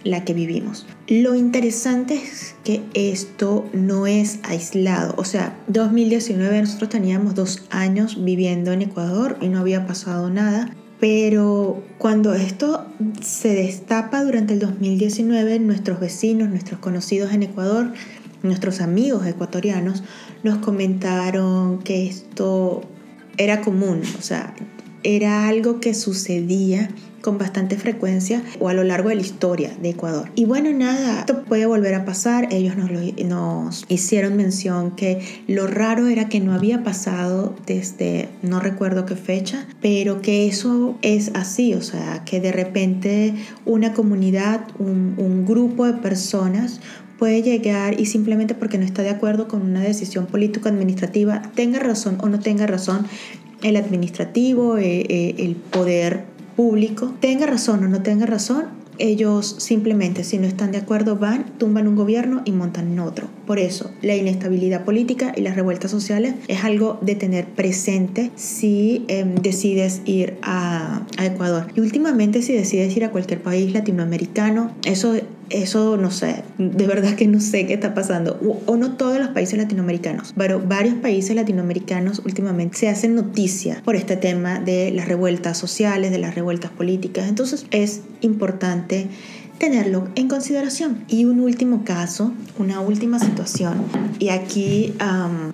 [0.05, 0.87] la que vivimos.
[1.09, 5.15] Lo interesante es que esto no es aislado.
[5.17, 10.71] O sea, 2019 nosotros teníamos dos años viviendo en Ecuador y no había pasado nada.
[11.01, 12.87] Pero cuando esto
[13.21, 17.93] se destapa durante el 2019, nuestros vecinos, nuestros conocidos en Ecuador,
[18.43, 20.05] nuestros amigos ecuatorianos,
[20.45, 22.83] nos comentaron que esto
[23.37, 24.55] era común, o sea,
[25.03, 26.89] era algo que sucedía
[27.25, 30.31] con bastante frecuencia o a lo largo de la historia de Ecuador.
[30.35, 32.49] Y bueno, nada, esto puede volver a pasar.
[32.53, 32.91] Ellos nos,
[33.25, 39.17] nos hicieron mención que lo raro era que no había pasado desde no recuerdo qué
[39.17, 45.47] fecha, pero que eso es así, o sea, que de repente una comunidad, un, un
[45.47, 46.81] grupo de personas
[47.19, 52.19] puede llegar y simplemente porque no está de acuerdo con una decisión político-administrativa, tenga razón
[52.21, 53.07] o no tenga razón,
[53.63, 56.25] el administrativo, eh, eh, el poder
[56.57, 58.67] público, tenga razón o no tenga razón,
[58.99, 63.27] ellos simplemente si no están de acuerdo van, tumban un gobierno y montan otro.
[63.47, 69.05] Por eso, la inestabilidad política y las revueltas sociales es algo de tener presente si
[69.09, 71.67] em, decides ir a, Ecuador.
[71.75, 75.15] Y últimamente si decides ir a cualquier país latinoamericano, eso
[75.51, 78.39] eso no sé, de verdad que no sé qué está pasando.
[78.67, 83.97] O, no todos los países latinoamericanos, pero varios países latinoamericanos últimamente se hacen noticia por
[83.97, 87.29] este tema de las revueltas sociales, de las revueltas políticas.
[87.29, 89.09] Entonces es importante
[89.59, 91.05] tenerlo en consideración.
[91.09, 93.85] Y un último caso, una última situación,
[94.19, 94.95] y aquí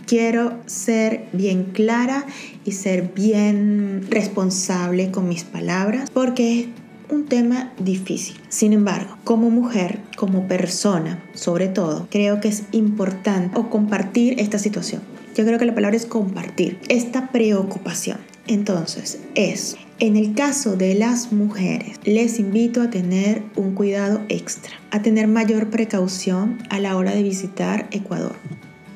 [0.06, 2.26] quiero ser bien clara
[2.64, 6.68] y ser bien responsable con mis palabras, porque
[7.10, 8.36] un tema difícil.
[8.48, 14.58] Sin embargo, como mujer, como persona, sobre todo, creo que es importante o compartir esta
[14.58, 15.02] situación.
[15.36, 18.18] Yo creo que la palabra es compartir esta preocupación.
[18.46, 24.72] Entonces, es, en el caso de las mujeres, les invito a tener un cuidado extra,
[24.90, 28.34] a tener mayor precaución a la hora de visitar Ecuador.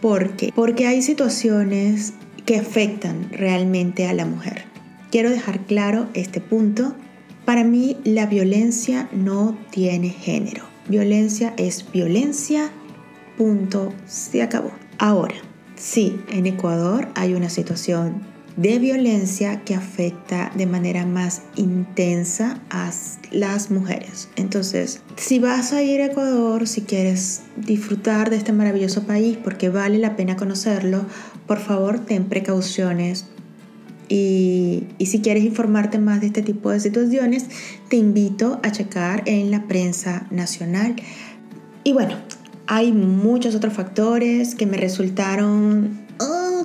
[0.00, 0.50] ¿Por qué?
[0.54, 2.14] Porque hay situaciones
[2.46, 4.64] que afectan realmente a la mujer.
[5.10, 6.94] Quiero dejar claro este punto
[7.44, 10.64] para mí la violencia no tiene género.
[10.88, 12.70] Violencia es violencia,
[13.36, 14.72] punto, se acabó.
[14.98, 15.36] Ahora,
[15.76, 22.90] sí, en Ecuador hay una situación de violencia que afecta de manera más intensa a
[23.32, 24.28] las mujeres.
[24.36, 29.70] Entonces, si vas a ir a Ecuador, si quieres disfrutar de este maravilloso país, porque
[29.70, 31.04] vale la pena conocerlo,
[31.46, 33.26] por favor ten precauciones.
[34.08, 37.46] Y, y si quieres informarte más de este tipo de situaciones,
[37.88, 40.94] te invito a checar en la prensa nacional.
[41.82, 42.16] Y bueno,
[42.66, 46.03] hay muchos otros factores que me resultaron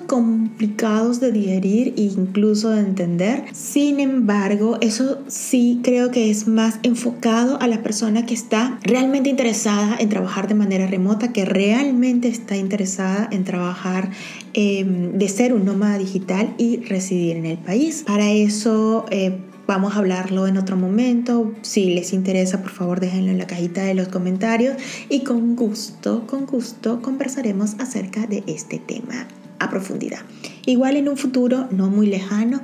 [0.09, 3.43] complicados de digerir e incluso de entender.
[3.53, 9.29] Sin embargo, eso sí creo que es más enfocado a la persona que está realmente
[9.29, 14.09] interesada en trabajar de manera remota, que realmente está interesada en trabajar
[14.53, 18.03] em, de ser un nómada digital y residir en el país.
[18.05, 19.05] Para eso...
[19.11, 19.37] Eh,
[19.69, 21.53] Vamos a hablarlo en otro momento.
[21.61, 24.75] Si les interesa, por favor, déjenlo en la cajita de los comentarios
[25.09, 29.27] y con gusto, con gusto conversaremos acerca de este tema
[29.59, 30.19] a profundidad.
[30.65, 32.61] Igual en un futuro no muy lejano,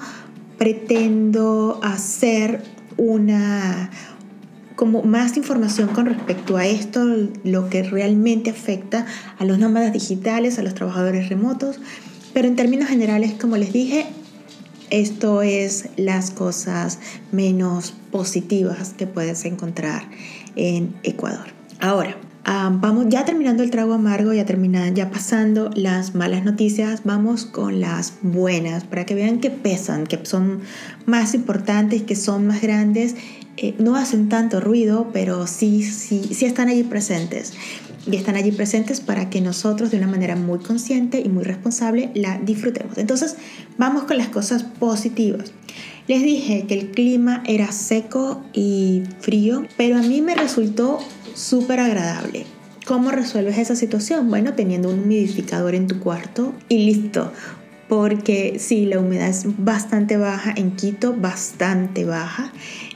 [0.57, 2.63] pretendo hacer
[2.97, 3.89] una
[4.75, 7.01] como más información con respecto a esto,
[7.43, 9.05] lo que realmente afecta
[9.39, 11.79] a los nómadas digitales, a los trabajadores remotos,
[12.33, 14.05] pero en términos generales, como les dije,
[14.89, 16.99] esto es las cosas
[17.31, 20.03] menos positivas que puedes encontrar
[20.57, 21.47] en Ecuador.
[21.79, 27.01] Ahora, ah, vamos ya terminando el trago amargo, ya terminando, ya pasando las malas noticias,
[27.03, 30.61] vamos con las buenas para que vean que pesan, que son
[31.05, 33.15] más importantes, que son más grandes.
[33.57, 37.53] Eh, no hacen tanto ruido, pero sí, sí, sí están allí presentes
[38.05, 42.11] y están allí presentes para que nosotros de una manera muy consciente y muy responsable
[42.13, 42.97] la disfrutemos.
[42.97, 43.35] Entonces,
[43.77, 45.51] vamos con las cosas positivas.
[46.07, 50.99] Les dije que el clima era seco y frío, pero a mí me resultó
[51.33, 52.45] súper agradable.
[52.85, 54.29] ¿Cómo resuelves esa situación?
[54.29, 57.31] Bueno, teniendo un humidificador en tu cuarto y listo.
[57.89, 62.51] Porque sí, la humedad es bastante baja en Quito, bastante baja.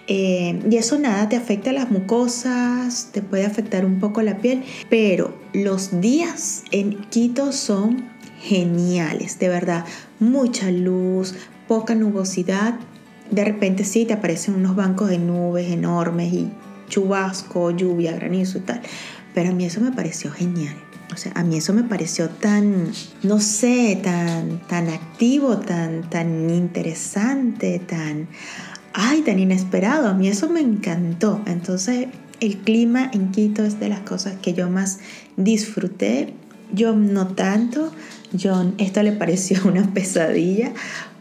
[0.08, 4.64] Eh, y eso nada te afecta las mucosas, te puede afectar un poco la piel,
[4.90, 9.86] pero los días en Quito son geniales, de verdad.
[10.20, 11.34] Mucha luz,
[11.68, 12.80] poca nubosidad.
[13.32, 16.50] De repente sí te aparecen unos bancos de nubes enormes y
[16.88, 18.82] chubasco, lluvia, granizo y tal.
[19.34, 20.76] Pero a mí eso me pareció genial.
[21.14, 22.92] O sea, a mí eso me pareció tan,
[23.24, 28.28] no sé, tan, tan activo, tan, tan interesante, tan
[28.94, 31.42] ay, tan inesperado, a mí eso me encantó.
[31.46, 32.08] Entonces,
[32.40, 35.00] el clima en Quito es de las cosas que yo más
[35.38, 36.34] disfruté.
[36.72, 37.92] Yo no tanto,
[38.40, 40.74] John, esto le pareció una pesadilla,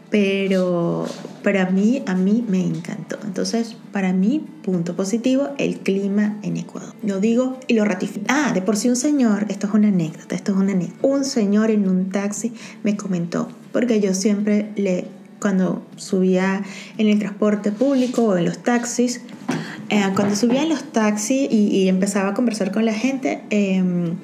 [0.09, 1.05] pero
[1.43, 3.17] para mí, a mí me encantó.
[3.23, 6.93] Entonces, para mí, punto positivo, el clima en Ecuador.
[7.03, 8.25] Lo digo y lo ratifico.
[8.29, 11.07] Ah, de por sí un señor, esto es una anécdota, esto es una anécdota.
[11.07, 15.05] Un señor en un taxi me comentó, porque yo siempre le
[15.39, 16.63] cuando subía
[16.97, 19.21] en el transporte público o en los taxis.
[19.89, 24.17] Eh, cuando subía en los taxis y, empezaba a conversar con la gente, em,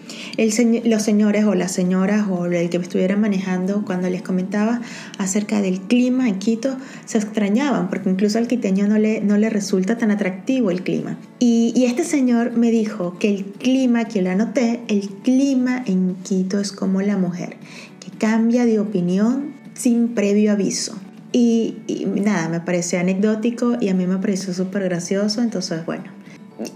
[0.84, 4.82] los señores o las señoras o el que me estuviera manejando, cuando les comentaba
[5.18, 9.50] acerca del clima en Quito, se extrañaban, porque incluso al quiteño no le, no le
[9.50, 11.18] resulta tan atractivo el clima.
[11.40, 16.16] Y, y este señor me dijo que el clima, que lo anoté, el clima en
[16.24, 17.58] Quito es como la mujer,
[18.00, 20.96] que cambia de opinión sin previo aviso.
[21.38, 21.76] Y,
[22.08, 26.06] nada, me pareció anecdótico y a mí me pareció súper gracioso, entonces bueno,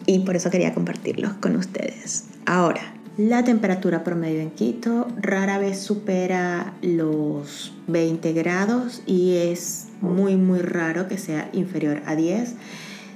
[0.06, 2.26] y por eso quería compartirlos con ustedes.
[2.46, 2.82] Ahora,
[3.16, 10.60] la temperatura promedio en Quito rara vez supera los 20 grados y es muy muy
[10.60, 12.56] raro que sea inferior a 10.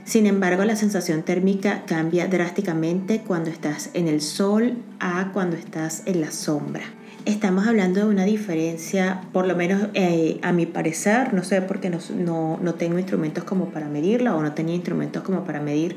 [0.06, 6.04] Sin embargo, la sensación térmica cambia drásticamente cuando estás en el sol a cuando estás
[6.06, 6.84] en la sombra
[7.26, 11.90] estamos hablando de una diferencia, por lo menos eh, a mi parecer, no sé porque
[11.90, 15.96] no, no, no, tengo instrumentos como para medirla o no tenía instrumentos como para medir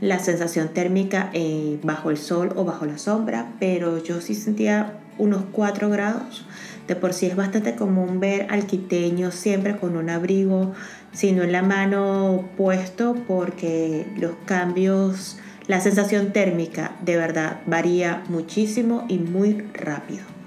[0.00, 4.98] la sensación térmica eh, bajo el sol o bajo la sombra, pero yo sí sentía
[5.16, 6.44] unos 4 grados.
[6.86, 10.72] De por sí es bastante común ver al quiteño siempre con un abrigo,
[11.12, 19.04] sino en la mano puesto, porque los cambios, la sensación térmica de verdad varía muchísimo
[19.08, 20.37] y muy rápido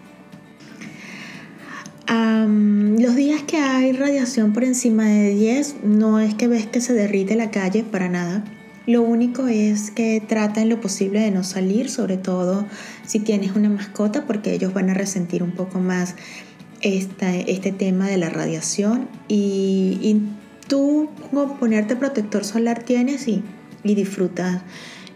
[2.11, 6.93] los días que hay radiación por encima de 10 no es que ves que se
[6.93, 8.43] derrite la calle para nada.
[8.85, 12.65] Lo único es que trata en lo posible de no salir, sobre todo
[13.05, 16.15] si tienes una mascota, porque ellos van a resentir un poco más
[16.81, 19.07] este tema de la radiación.
[19.27, 20.21] Y,
[20.67, 21.09] tú
[21.59, 23.43] ponerte protector solar tienes y,
[23.83, 24.61] y disfrutas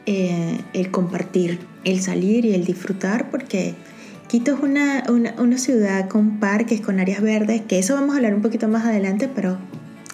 [0.05, 3.73] eh, el compartir, el salir y el disfrutar, porque
[4.28, 8.17] Quito es una, una, una, ciudad con parques, con áreas verdes, que eso vamos a
[8.17, 9.58] hablar un poquito más adelante, pero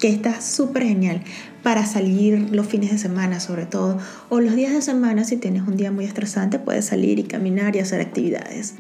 [0.02, 1.22] que está súper genial
[1.64, 4.00] para salir los fines de semana sobre todo,
[4.30, 7.76] o los días de semana si tienes un día muy estresante puedes salir y caminar
[7.76, 8.76] y hacer actividades.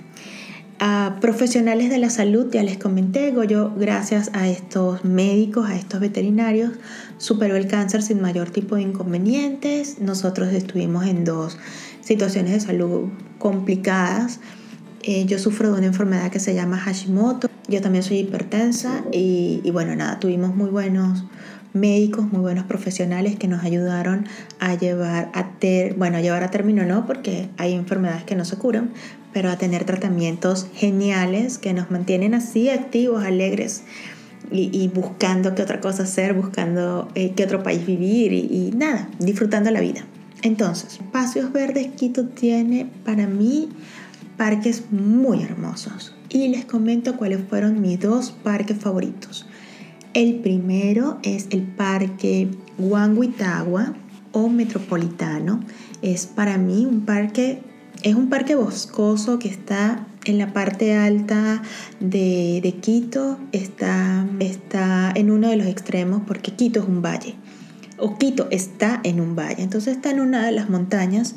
[0.84, 6.00] A profesionales de la salud, ya les comenté, Goyo, gracias a estos médicos, a estos
[6.00, 6.72] veterinarios,
[7.20, 10.00] superó el cáncer sin mayor tipo de inconvenientes.
[10.00, 11.60] Nosotros estuvimos en dos
[12.02, 14.40] situaciones de salud complicadas.
[15.04, 17.50] Eh, yo sufro de una enfermedad que se llama Hashimoto.
[17.68, 21.24] Yo también soy hipertensa y, y bueno, nada, tuvimos muy buenos
[21.74, 24.28] médicos, muy buenos profesionales que nos ayudaron
[24.60, 28.46] a llevar a ter, bueno, a llevar a término no, porque hay enfermedades que no
[28.46, 28.92] se curan,
[29.34, 33.84] pero a tener tratamientos geniales que nos mantienen así activos, alegres
[34.52, 39.10] y, buscando qué otra cosa hacer, buscando eh, qué otro país vivir y, y nada,
[39.20, 40.02] disfrutando la vida.
[40.42, 43.70] Entonces, Espacios Verdes Quito tiene para mí
[44.42, 49.46] parques muy hermosos y les comento cuáles fueron mis dos parques favoritos.
[50.16, 52.48] El primero es el parque
[52.80, 53.94] Huanguitagua
[54.32, 55.60] o Metropolitano.
[56.02, 57.62] Es para mí un parque,
[58.02, 61.62] es un parque boscoso que está en la parte alta
[62.00, 67.36] de, de Quito, está, está en uno de los extremos porque Quito es un valle
[68.02, 71.36] o Quito está en un valle, entonces está en una de las montañas.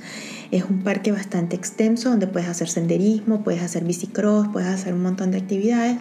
[0.55, 5.03] Es un parque bastante extenso donde puedes hacer senderismo, puedes hacer bicicross, puedes hacer un
[5.03, 5.97] montón de actividades.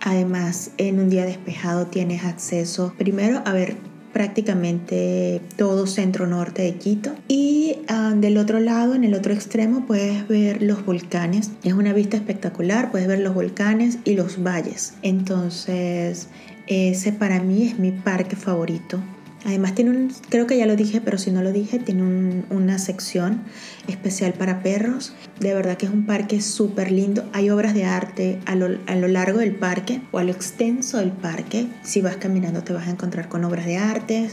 [0.00, 3.76] Además, en un día despejado tienes acceso primero a ver
[4.14, 9.84] prácticamente todo centro norte de Quito y ah, del otro lado en el otro extremo
[9.84, 11.50] puedes ver los volcanes.
[11.62, 14.94] Es una vista espectacular puedes ver los volcanes y los valles.
[15.02, 16.28] Entonces
[16.66, 19.00] ese para mí es mi parque favorito
[19.44, 22.78] Además tiene un, creo que ya lo dije, pero si no lo dije, tiene una
[22.78, 23.42] sección
[23.88, 25.14] especial para perros.
[25.40, 27.28] De verdad que es un parque súper lindo.
[27.32, 30.98] Hay obras de arte a lo, a lo, largo del parque o a lo extenso
[30.98, 31.66] del parque.
[31.82, 34.28] Si vas caminando te vas a encontrar con obras de arte,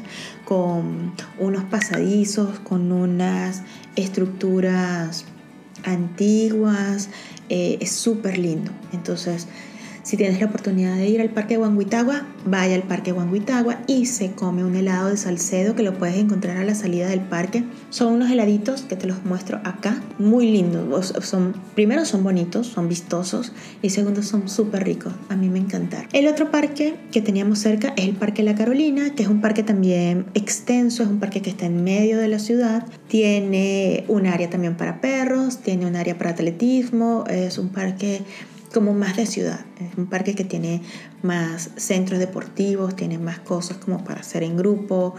[0.45, 3.63] con unos pasadizos, con unas
[3.95, 5.25] estructuras
[5.85, 7.09] antiguas.
[7.49, 8.71] Eh, es súper lindo.
[8.93, 9.47] Entonces
[10.09, 14.31] si tienes la oportunidad de ir al Parque Huanguitagua, vaya al Parque Huanguitagua y se
[14.31, 17.63] come un helado de Salcedo que lo puedes encontrar a la salida del parque.
[17.91, 21.13] Son unos heladitos que te los muestro acá, muy lindos.
[21.21, 23.51] Son, primero son bonitos, son vistosos
[23.83, 25.13] y segundo son súper ricos.
[25.29, 26.09] A mí me encantaron.
[26.11, 29.61] El otro parque que teníamos cerca es el Parque La Carolina, que es un parque
[29.61, 32.83] también extenso, es un parque que está en medio de la ciudad.
[33.09, 38.23] Tiene un área también para perros, tiene un área para atletismo, es un parque
[38.73, 39.65] como más de ciudad.
[39.79, 40.81] Es un parque que tiene
[41.23, 45.15] más centros deportivos, tiene más cosas como para hacer en grupo,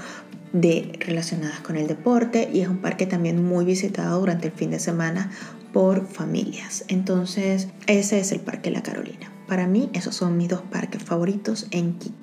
[0.53, 4.71] de, relacionadas con el deporte y es un parque también muy visitado durante el fin
[4.71, 5.31] de semana
[5.73, 6.85] por familias.
[6.89, 9.31] Entonces, ese es el Parque La Carolina.
[9.47, 12.15] Para mí, esos son mis dos parques favoritos en Quito.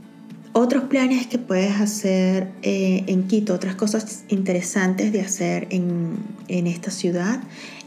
[0.53, 6.17] Otros planes que puedes hacer eh, en Quito, otras cosas interesantes de hacer en,
[6.47, 7.41] en esta ciudad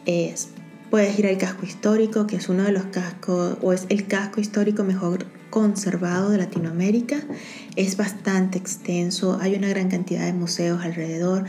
[0.06, 0.50] es
[0.90, 4.40] Puedes ir al casco histórico, que es uno de los cascos, o es el casco
[4.40, 7.20] histórico mejor conservado de Latinoamérica.
[7.76, 11.44] Es bastante extenso, hay una gran cantidad de museos alrededor.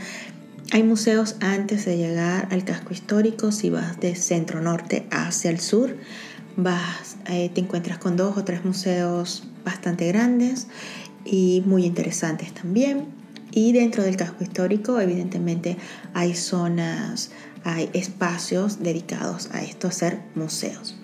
[0.70, 5.58] Hay museos antes de llegar al casco histórico, si vas de centro norte hacia el
[5.58, 5.96] sur,
[6.56, 10.68] vas, eh, te encuentras con dos o tres museos bastante grandes
[11.24, 13.06] y muy interesantes también.
[13.50, 15.76] Y dentro del casco histórico, evidentemente,
[16.14, 17.32] hay zonas
[17.64, 20.96] hay espacios dedicados a esto, a ser museos,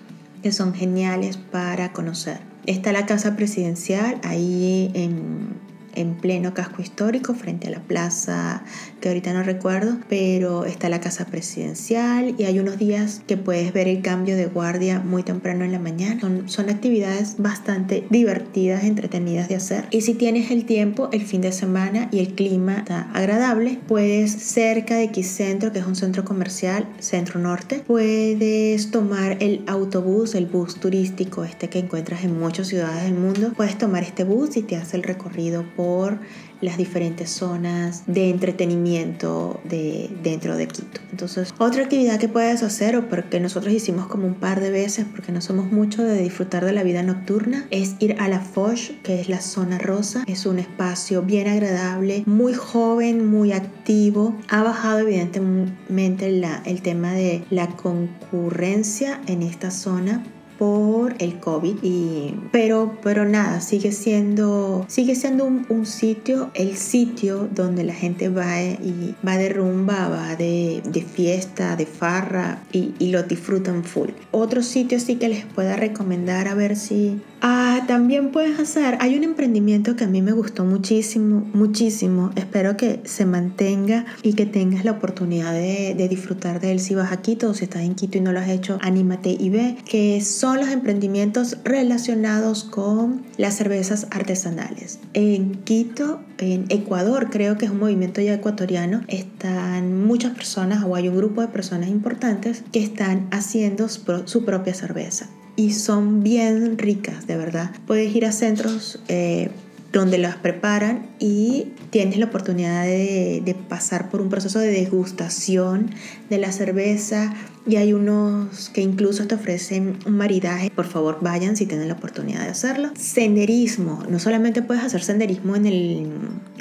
[0.43, 2.39] que son geniales para conocer.
[2.65, 5.59] Está la casa presidencial ahí en
[5.99, 8.63] en pleno casco histórico frente a la plaza
[8.99, 13.73] que ahorita no recuerdo, pero está la casa presidencial y hay unos días que puedes
[13.73, 16.19] ver el cambio de guardia muy temprano en la mañana.
[16.19, 19.85] Son, son actividades bastante divertidas, entretenidas de hacer.
[19.91, 24.31] Y si tienes el tiempo, el fin de semana y el clima está agradable, puedes
[24.31, 30.35] cerca de X Centro, que es un centro comercial, centro norte, puedes tomar el autobús,
[30.35, 33.53] el bus turístico este que encuentras en muchas ciudades del mundo.
[33.55, 36.19] Puedes tomar este bus y te hace el recorrido por
[36.61, 41.01] las diferentes zonas de entretenimiento de, dentro de Quito.
[41.11, 45.05] Entonces, otra actividad que puedes hacer o porque nosotros hicimos como un par de veces
[45.09, 48.91] porque no somos mucho de disfrutar de la vida nocturna es ir a la Foch,
[49.03, 50.23] que es la zona rosa.
[50.27, 54.35] Es un espacio bien agradable, muy joven, muy activo.
[54.49, 56.27] Ha bajado evidentemente
[56.65, 60.23] el tema de la concurrencia en esta zona
[60.59, 61.77] por el COVID.
[61.81, 68.27] Y, pero, pero nada, sigue siendo, sigue siendo un, sitio, el sitio donde la gente
[68.27, 73.85] va y va de rumba, va de, de fiesta, de farra y, y lo disfrutan
[73.85, 74.09] full.
[74.31, 79.15] Otro sitio sí que les pueda recomendar a ver si Ah, también puedes hacer, hay
[79.15, 82.31] un emprendimiento que a mí me gustó muchísimo, muchísimo.
[82.35, 87.11] Espero que se mantenga y que tengas la oportunidad de, disfrutar de él si vas
[87.11, 89.77] a Quito o si estás en Quito y no lo has hecho, anímate y ve,
[89.85, 94.99] que son los emprendimientos relacionados con las cervezas artesanales.
[95.13, 100.95] En Quito, en Ecuador, creo que es un movimiento ya ecuatoriano, están muchas personas o
[100.95, 105.29] hay un grupo de personas importantes que están haciendo su propia cerveza
[105.59, 107.71] y son bien ricas, de verdad.
[107.85, 109.51] Puedes ir a centros eh,
[109.91, 115.91] donde las preparan y tienes la oportunidad de, pasar por un proceso de degustación
[116.29, 117.33] de la cerveza
[117.67, 120.71] y hay unos que incluso te ofrecen un maridaje.
[120.71, 122.89] Por favor, vayan si tienen la oportunidad de hacerlo.
[122.97, 124.03] Senderismo.
[124.09, 126.07] No solamente puedes hacer senderismo en el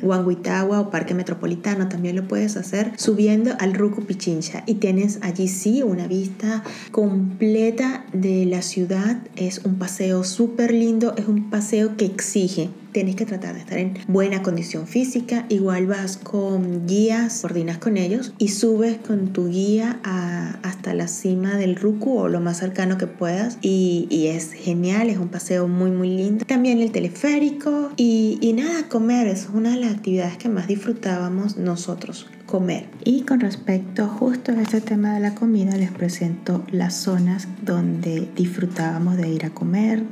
[0.03, 5.49] Huanguitagua o Parque Metropolitano, también lo puedes hacer subiendo al Rucu Pichincha y tienes allí
[5.49, 9.19] sí una vista completa de la ciudad.
[9.37, 13.79] Es un paseo súper lindo, es un paseo que exige tienes que tratar de estar
[13.79, 15.47] en buena condición física.
[15.51, 21.55] Igual vas con guías, coordinas con ellos y subes con tu guía hasta la cima
[21.55, 23.59] del Ruku o lo más cercano que puedas.
[23.63, 26.45] Y, es genial, es un paseo muy, muy lindo.
[26.45, 31.57] También el teleférico y, y nada, comer es una de las actividades que más disfrutábamos
[31.57, 32.87] nosotros comer.
[33.05, 38.29] Y con respecto justo a este tema de la comida, les presento las zonas donde
[38.35, 40.03] disfrutábamos de ir a comer,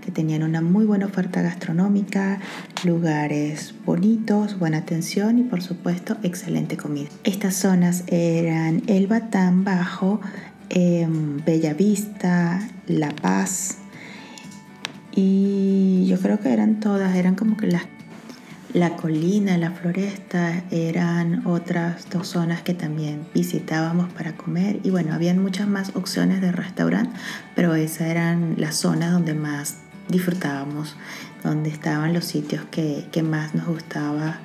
[0.00, 2.40] que tenían una muy buena oferta gastronómica,
[2.84, 7.08] lugares bonitos, buena atención y por supuesto excelente comida.
[7.24, 10.20] Estas zonas eran El Batán Bajo,
[10.68, 11.06] eh,
[11.44, 13.78] Bella Vista, La Paz
[15.12, 17.84] y yo creo que eran todas, eran como que las
[18.72, 25.12] la colina, la floresta eran otras dos zonas que también visitábamos para comer y bueno,
[25.12, 27.10] habían muchas más opciones de restaurante,
[27.56, 29.78] pero esas eran las zonas donde más
[30.08, 30.96] disfrutábamos,
[31.42, 34.38] donde estaban los sitios que, más nos gustaba,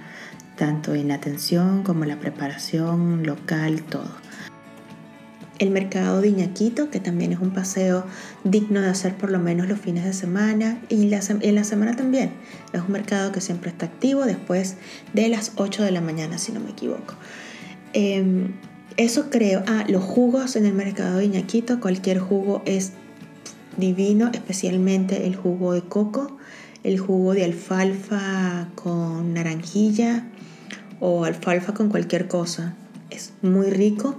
[0.58, 4.10] tanto en atención como la preparación local, todo.
[5.58, 8.06] El mercado de Iñaquito, que también es un paseo
[8.44, 12.32] digno de hacer por lo menos los fines de semana y en la semana también.
[12.74, 14.76] Es un mercado que siempre está activo después
[15.14, 17.16] de las 8 de la mañana, si no me equivoco.
[17.94, 18.52] Em,
[18.98, 19.64] eso creo.
[19.66, 22.92] Ah, los jugos en el mercado de Iñaquito, cualquier jugo es
[23.78, 26.38] divino, especialmente el jugo de coco,
[26.84, 30.26] el jugo de alfalfa con naranjilla
[31.00, 32.76] o alfalfa con cualquier cosa.
[33.10, 34.18] Es muy rico.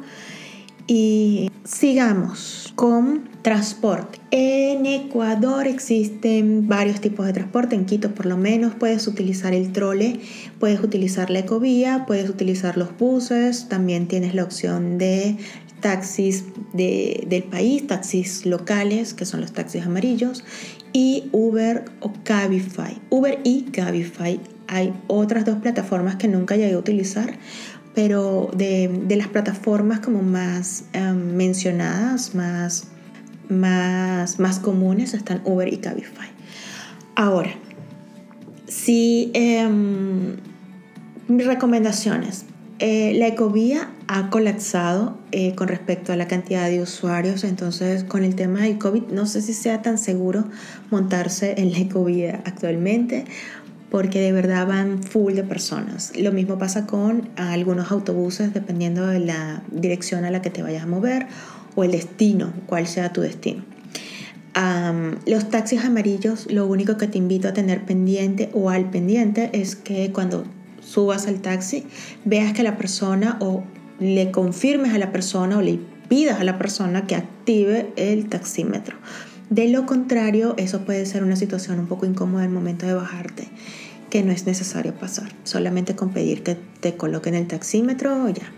[0.88, 4.20] Y sigamos con transporte.
[4.30, 9.72] En Ecuador existen varios tipos de transporte, en Quito por lo menos puedes utilizar el
[9.72, 10.20] trole,
[10.60, 15.36] puedes utilizar la ecovía, puedes utilizar los buses, también tienes la opción de
[15.80, 20.44] taxis del país, taxis locales, que son los taxis amarillos,
[20.92, 22.98] y Uber o Cabify.
[23.10, 24.40] Uber y Cabify.
[24.68, 27.38] Hay otras dos plataformas que nunca llegué a utilizar,
[27.94, 32.88] pero de, las plataformas como más em, mencionadas, más,
[33.48, 36.28] más, más comunes, están Uber y Cabify.
[37.14, 37.50] Ahora,
[38.66, 40.36] si em,
[41.28, 42.44] mis recomendaciones,
[42.78, 48.22] eh, la ecovía ha colapsado eh, con respecto a la cantidad de usuarios, entonces con
[48.22, 50.44] el tema del COVID no sé si sea tan seguro
[50.90, 53.24] montarse en la ecovía actualmente
[53.90, 56.12] porque de verdad van full de personas.
[56.18, 60.82] Lo mismo pasa con algunos autobuses dependiendo de la dirección a la que te vayas
[60.82, 61.26] a mover
[61.76, 63.64] o el destino, cuál sea tu destino.
[65.24, 69.76] los taxis amarillos, lo único que te invito a tener pendiente o al pendiente es
[69.76, 70.44] que cuando
[70.96, 71.84] subas al taxi,
[72.24, 73.64] veas que la persona o
[74.00, 75.78] le confirmes a la persona o le
[76.08, 78.96] pidas a la persona que active el taxímetro.
[79.50, 82.94] De lo contrario, eso puede ser una situación un poco incómoda en el momento de
[82.94, 83.46] bajarte,
[84.08, 88.50] que no es necesario pasar, solamente con pedir que te coloquen el taxímetro ya.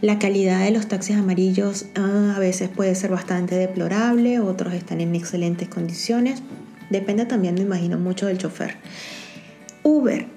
[0.00, 5.00] La calidad de los taxis amarillos ah, a veces puede ser bastante deplorable, otros están
[5.00, 6.40] en excelentes condiciones,
[6.90, 8.76] depende también, me imagino, mucho del chofer.
[9.82, 10.28] Uber,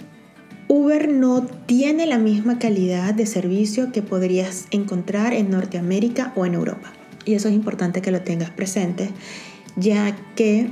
[0.70, 6.56] Uber no tiene la misma calidad de servicio que podrías encontrar en Norteamérica o en
[6.56, 6.92] Europa.
[7.24, 9.10] Y eso es importante que lo tengas presente,
[9.78, 10.70] ya que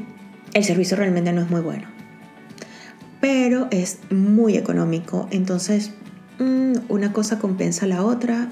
[0.53, 1.87] el servicio realmente no es muy bueno.
[3.21, 5.91] Pero es muy económico, entonces
[6.39, 8.49] mm, una cosa compensa la otra.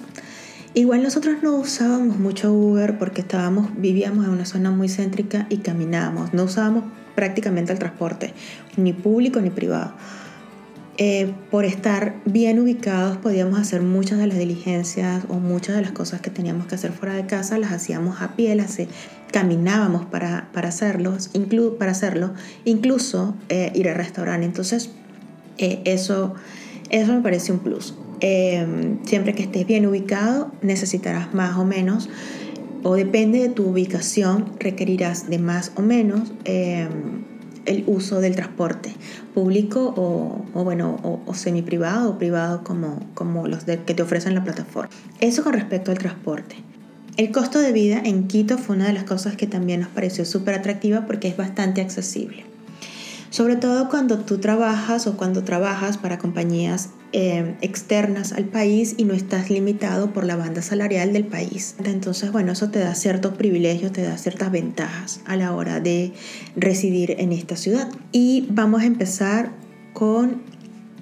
[0.74, 5.58] Igual nosotros no usábamos mucho Uber porque estábamos, vivíamos en una zona muy céntrica y
[5.58, 6.34] caminábamos.
[6.34, 6.86] No usábamos
[7.16, 8.34] prácticamente el transporte,
[8.78, 9.94] ni público ni privado.
[11.00, 15.92] Eh, por estar bien ubicados podíamos hacer muchas de las diligencias o muchas de las
[15.92, 18.78] cosas que teníamos que hacer fuera de casa, las hacíamos a pie, las
[19.32, 21.32] caminábamos para, para, hacerlos,
[21.80, 22.34] para hacerlo,
[22.64, 24.46] incluso eh, ir al restaurante.
[24.46, 24.92] Entonces,
[25.58, 26.36] eh, eso,
[26.92, 27.96] eso me parece un plus.
[28.20, 32.08] siempre que estés bien ubicado, necesitarás más o menos,
[32.84, 36.32] o depende de tu ubicación, requerirás de más o menos
[37.66, 38.94] el uso del transporte
[39.34, 44.44] público o, bueno, o, semi privado o privado como, como los que te ofrecen la
[44.44, 44.90] plataforma.
[45.20, 46.56] Eso con respecto al transporte.
[47.16, 50.26] El costo de vida en Quito fue una de las cosas que también nos pareció
[50.26, 52.44] súper atractiva porque es bastante accesible.
[53.30, 59.04] Sobre todo cuando tú trabajas o cuando trabajas para compañías eh, externas al país y
[59.04, 61.76] no estás limitado por la banda salarial del país.
[61.84, 66.12] Entonces, bueno, eso te da ciertos privilegios, te da ciertas ventajas a la hora de
[66.56, 67.88] residir en esta ciudad.
[68.12, 69.52] Y vamos a empezar
[69.94, 70.42] con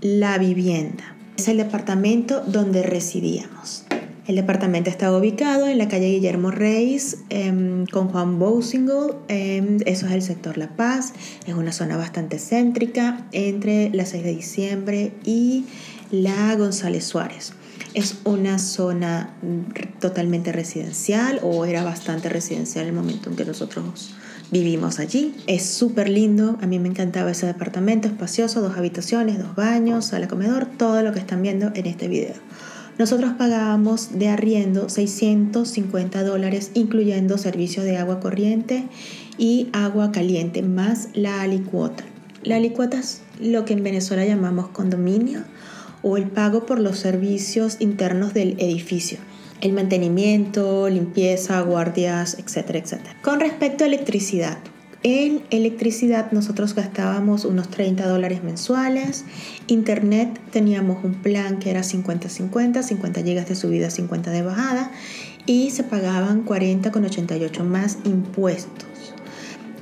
[0.01, 1.16] la vivienda.
[1.38, 3.86] Es el departamento donde residíamos.
[4.28, 9.16] El departamento estaba ubicado en la calle Guillermo Reis em, con Juan Bosingle.
[9.30, 11.14] Em, eso es el sector La Paz.
[11.47, 15.66] Es una zona bastante céntrica entre la 6 de diciembre y
[16.12, 17.53] la González Suárez.
[17.93, 19.34] Es una zona
[19.99, 24.14] totalmente residencial o era bastante residencial en el momento en que nosotros
[24.51, 25.34] vivimos allí.
[25.47, 30.28] Es súper lindo, a mí me encantaba ese departamento, espacioso, dos habitaciones, dos baños, sala
[30.28, 32.36] comedor, todo lo que están viendo en este video.
[32.97, 38.84] Nosotros pagábamos de arriendo 650 dólares, incluyendo servicio de agua corriente
[39.38, 42.03] y agua caliente, más la alicuota.
[42.43, 45.43] La alicuota es lo que en Venezuela llamamos condominio
[46.04, 49.20] o el pago por los servicios internos del edificio.
[49.62, 53.16] El mantenimiento, limpieza, guardias, etcétera, etcétera.
[53.22, 54.58] Con respecto a electricidad,
[55.04, 59.26] en electricidad nosotros gastábamos unos 30 dólares mensuales.
[59.66, 64.91] Internet teníamos un plan que era 50-50, 50 gigas de subida, 50 de bajada.
[65.47, 68.88] Y se pagaban 40,88 más impuestos.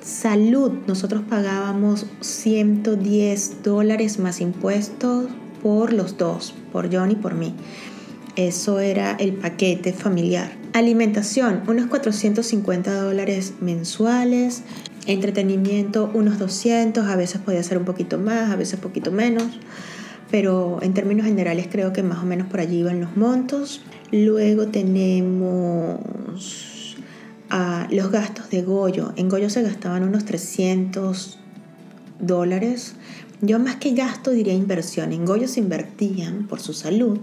[0.02, 5.28] Salud, nosotros pagábamos 110 dólares más impuestos
[5.62, 7.54] por los dos, por John y por mí.
[8.36, 10.52] Eso era el paquete familiar.
[10.74, 14.64] Alimentación, unos 450 dólares mensuales.
[15.08, 19.60] Entretenimiento, unos 200, a veces podía ser un poquito más, a veces poquito menos,
[20.30, 23.82] pero en términos generales creo que más o menos por allí iban los montos.
[24.12, 26.00] Luego tenemos
[27.50, 29.14] ah, los gastos de Goyo.
[29.16, 31.40] En Goyo se gastaban unos 300
[32.20, 32.96] dólares.
[33.42, 35.14] Yo más que gasto diría inversión.
[35.14, 37.20] En Goyo se invertían por su salud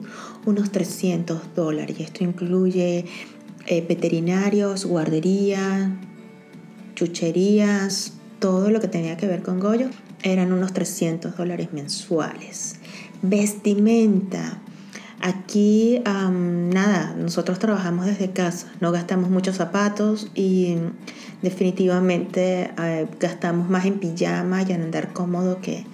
[0.46, 1.96] unos 300 dólares.
[2.00, 3.04] Esto incluye
[3.66, 5.94] eh, veterinarios, guardería,
[6.94, 9.90] chucherías, todo lo que tenía que ver con Goyo,
[10.22, 12.76] eran unos 300 dólares mensuales.
[13.20, 14.62] Vestimenta.
[15.20, 20.76] Aquí, nada, nosotros trabajamos desde casa, no gastamos muchos zapatos y
[21.42, 25.84] definitivamente eh, gastamos más en pijama y en andar cómodo que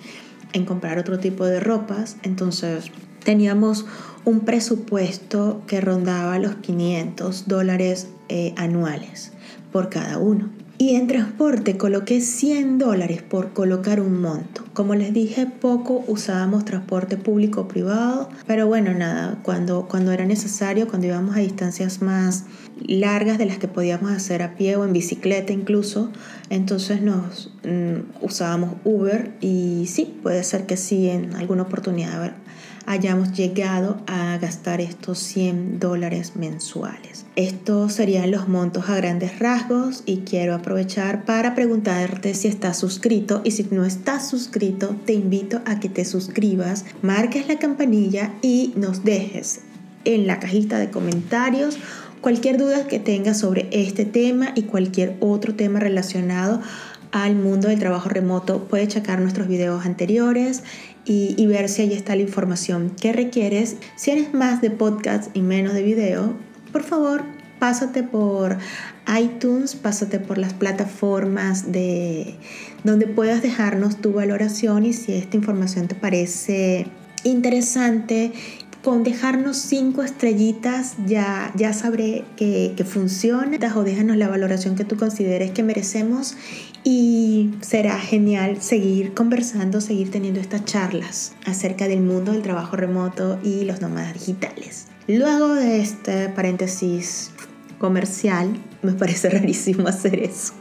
[0.52, 2.16] en comprar otro tipo de ropas.
[2.22, 2.90] Entonces,
[3.24, 3.86] teníamos
[4.24, 9.32] un presupuesto que rondaba los 500 dólares eh, anuales
[9.70, 10.50] por cada uno.
[10.78, 14.64] Y en transporte coloqué 100 dólares por colocar un monto.
[14.72, 20.24] Como les dije, poco usábamos transporte público o privado, pero bueno, nada, cuando, cuando era
[20.24, 22.46] necesario, cuando íbamos a distancias más
[22.80, 26.10] largas de las que podíamos hacer a pie o en bicicleta incluso,
[26.50, 32.34] entonces nos mm, usábamos Uber y sí, puede ser que sí en alguna oportunidad
[32.86, 37.26] hayamos llegado a gastar estos 100 dólares mensuales.
[37.36, 43.40] Estos serían los montos a grandes rasgos y quiero aprovechar para preguntarte si estás suscrito
[43.44, 48.72] y si no estás suscrito te invito a que te suscribas, marques la campanilla y
[48.76, 49.60] nos dejes
[50.04, 51.78] en la cajita de comentarios
[52.22, 56.60] cualquier duda que tengas sobre este tema y cualquier otro tema relacionado
[57.10, 60.62] al mundo del trabajo remoto, puedes checar nuestros videos anteriores
[61.04, 63.76] y, ver si ahí está la información que requieres.
[63.96, 66.34] Si eres más de podcast y menos de video,
[66.72, 67.22] por favor,
[67.58, 68.56] pásate por
[69.20, 72.36] iTunes, pásate por las plataformas de
[72.84, 76.86] donde puedas dejarnos tu valoración y si esta información te parece
[77.24, 78.32] interesante
[78.82, 84.84] con dejarnos cinco estrellitas ya, ya sabré que, que funciona o déjanos la valoración que
[84.84, 86.34] tú consideres que merecemos
[86.84, 93.38] y será genial seguir conversando, seguir teniendo estas charlas acerca del mundo del trabajo remoto
[93.42, 94.86] y los nómadas digitales.
[95.06, 97.30] Luego de este paréntesis
[97.78, 100.54] comercial, me parece rarísimo hacer eso.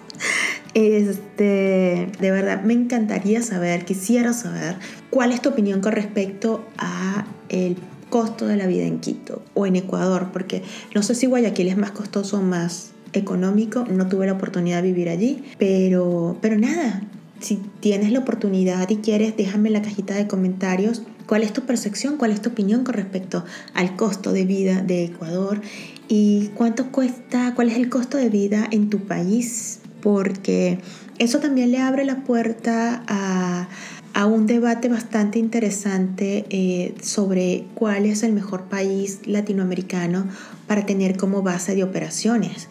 [0.73, 4.77] Este, de verdad, me encantaría saber, quisiera saber
[5.09, 7.77] cuál es tu opinión con respecto a el
[8.09, 10.63] costo de la vida en Quito o en Ecuador, porque
[10.93, 14.89] no sé si Guayaquil es más costoso o más económico, no tuve la oportunidad de
[14.89, 17.01] vivir allí, pero, pero nada,
[17.39, 21.61] si tienes la oportunidad y quieres, déjame en la cajita de comentarios cuál es tu
[21.61, 23.43] percepción, cuál es tu opinión con respecto
[23.73, 25.61] al costo de vida de Ecuador
[26.07, 30.79] y cuánto cuesta, cuál es el costo de vida en tu país, porque
[31.19, 33.69] eso también le abre la puerta a,
[34.13, 40.25] a un debate bastante interesante eh, sobre cuál es el mejor país latinoamericano
[40.67, 42.67] para tener como base de operaciones.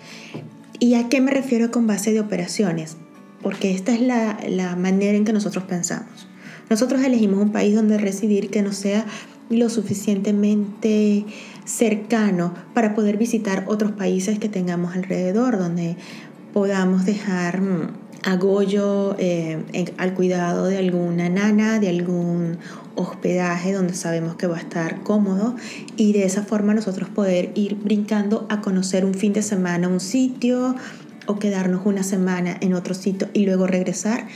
[0.78, 2.96] ¿Y a qué me refiero con base de operaciones?
[3.42, 6.28] Porque esta es la, la manera en que nosotros pensamos.
[6.68, 9.04] Nosotros elegimos un país donde residir que no sea
[9.50, 11.24] lo suficientemente
[11.64, 15.96] cercano para poder visitar otros países que tengamos alrededor, donde
[16.52, 17.60] podamos dejar
[18.22, 19.62] agollo eh,
[19.96, 22.58] al cuidado de alguna nana, de algún
[22.94, 25.56] hospedaje donde sabemos que va a estar cómodo
[25.96, 30.00] y de esa forma nosotros poder ir brincando a conocer un fin de semana un
[30.00, 30.74] sitio
[31.26, 34.26] o quedarnos una semana en otro sitio y luego regresar,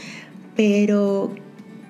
[0.57, 1.33] pero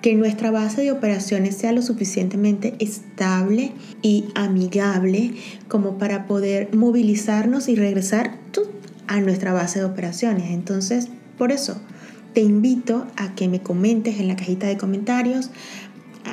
[0.03, 3.73] que nuestra base de operaciones sea lo suficientemente estable
[4.03, 5.35] y amigable
[5.69, 8.39] como para poder movilizarnos y regresar
[9.07, 10.51] a nuestra base de operaciones.
[10.51, 11.09] Entonces,
[11.39, 11.81] por eso,
[12.33, 15.51] te invito a que me comentes en la cajita de comentarios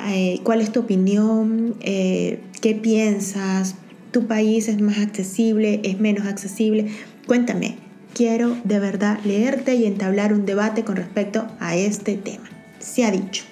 [0.06, 3.74] eh, cuál es tu opinión, eh, qué piensas,
[4.10, 6.86] tu país es más accesible, es menos accesible.
[7.26, 7.76] Cuéntame,
[8.14, 12.48] quiero de verdad leerte y entablar un debate con respecto a este tema.
[12.78, 13.44] Se ha dicho.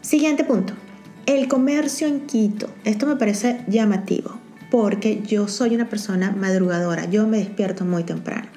[0.00, 0.74] Siguiente punto.
[1.26, 2.68] El comercio en Quito.
[2.84, 4.32] Esto me parece llamativo
[4.70, 7.08] porque yo soy una persona madrugadora.
[7.08, 8.48] Yo me despierto muy temprano.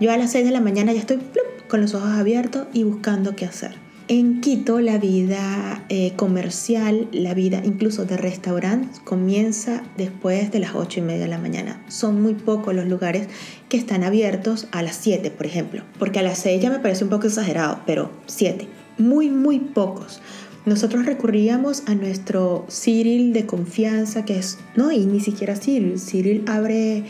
[0.00, 1.18] Yo a las 6 de la mañana ya estoy
[1.72, 3.76] con los ojos abiertos y buscando qué hacer.
[4.08, 10.74] En Quito la vida eh, comercial, la vida incluso de restaurante comienza después de las
[10.74, 11.82] 8 y media de la mañana.
[11.88, 13.26] Son muy pocos los lugares
[13.70, 15.82] que están abiertos a las 7, por ejemplo.
[15.98, 18.68] Porque a las 6 ya me parece un poco exagerado, pero 7.
[18.98, 20.20] Muy, muy pocos.
[20.66, 25.98] Nosotros recurríamos a nuestro Cyril de confianza, que es, no, y ni siquiera Cyril.
[25.98, 27.04] Cyril abre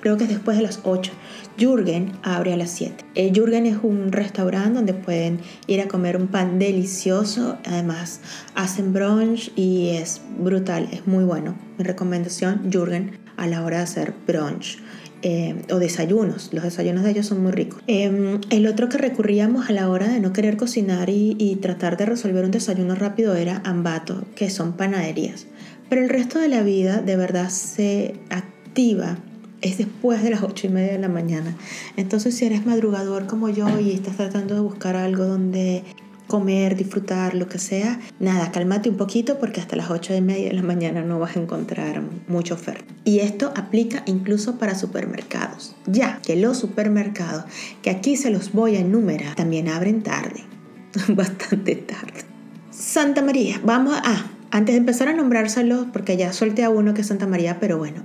[0.00, 1.12] creo que es después de las 8.
[1.58, 3.04] Jürgen abre a las 7.
[3.16, 7.58] Eh, Jürgen es un restaurante donde pueden ir a comer un pan delicioso.
[7.64, 8.20] Además,
[8.54, 11.56] hacen brunch y es brutal, es muy bueno.
[11.76, 14.78] Mi recomendación, Jürgen, a la hora de hacer brunch.
[15.22, 17.82] Eh, o desayunos, los desayunos de ellos son muy ricos.
[17.88, 21.96] Em, el otro que recurríamos a la hora de no querer cocinar y, y tratar
[21.96, 25.48] de resolver un desayuno rápido era Ambato, que son panaderías.
[25.88, 29.18] Pero el resto de la vida de verdad se activa
[29.60, 31.56] es después de las ocho y media de la mañana.
[31.96, 35.84] Entonces, si eres madrugador como yo y estás tratando de buscar algo donde
[36.28, 40.48] comer, disfrutar, lo que sea, nada, cálmate un poquito porque hasta las ocho y media
[40.48, 42.84] de la mañana no vas a encontrar mucha oferta.
[43.04, 47.44] Y esto aplica incluso para supermercados, ya que los supermercados,
[47.82, 50.44] que aquí se los voy a enumerar, también abren tarde,
[51.08, 52.24] bastante tarde.
[52.70, 54.30] Santa María, vamos a...
[54.50, 57.76] Antes de empezar a nombrárselos, porque ya solté a uno que es Santa María, pero
[57.76, 58.02] bueno,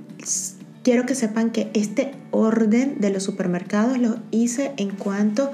[0.83, 5.51] quiero que sepan que este orden de los supermercados lo hice en cuanto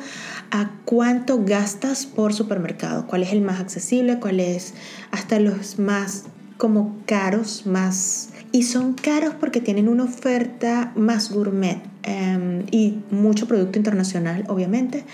[0.51, 4.73] a cuánto gastas por supermercado, cuál es el más accesible, cuál es
[5.11, 6.25] hasta los más
[6.57, 8.29] como caros, más...
[8.51, 15.05] Y son caros porque tienen una oferta más gourmet em, y mucho producto internacional, obviamente.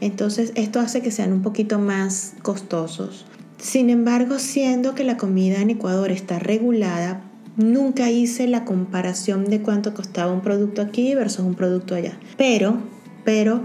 [0.00, 3.24] Entonces esto hace que sean un poquito más costosos.
[3.58, 7.22] Sin embargo, siendo que la comida en Ecuador está regulada
[7.56, 12.18] Nunca hice la comparación de cuánto costaba un producto aquí versus un producto allá.
[12.36, 12.78] Pero,
[13.24, 13.62] pero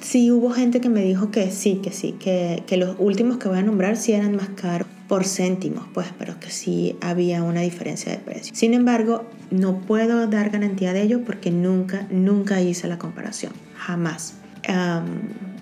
[0.00, 3.48] sí hubo gente que me dijo que sí, que sí, que, que, los últimos que
[3.48, 7.60] voy a nombrar sí eran más caros por céntimos, pues, pero que sí había una
[7.62, 8.54] diferencia de precio.
[8.54, 14.34] Sin embargo, no puedo dar garantía de ello porque nunca, nunca hice la comparación, jamás.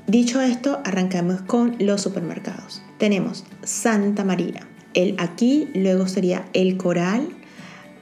[0.06, 2.82] dicho esto, arrancamos con los supermercados.
[2.98, 7.28] Tenemos Santa María, el aquí, luego sería el coral,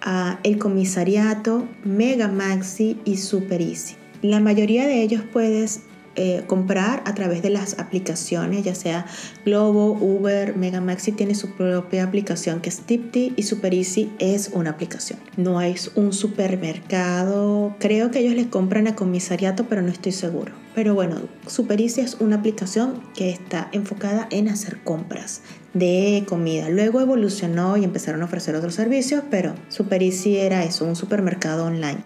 [0.03, 3.97] ah, el comisariato, Mega Maxi y Super Easy.
[4.23, 5.83] La mayoría de ellos puedes
[6.17, 9.07] eh, comprar a través de las aplicaciones, ya sea
[9.45, 14.71] Globo, Uber, Megamaxi tiene su propia aplicación que es Tipti y Super Easy es una
[14.71, 15.19] aplicación.
[15.37, 20.53] No es un supermercado, creo que ellos les compran a comisariato, pero no estoy seguro.
[20.75, 25.43] Pero bueno, Super Easy es una aplicación que está enfocada en hacer compras
[25.73, 26.69] de comida.
[26.71, 31.67] Luego evolucionó y empezaron a ofrecer otros servicios, pero Super Easy era eso, un supermercado
[31.67, 31.99] online.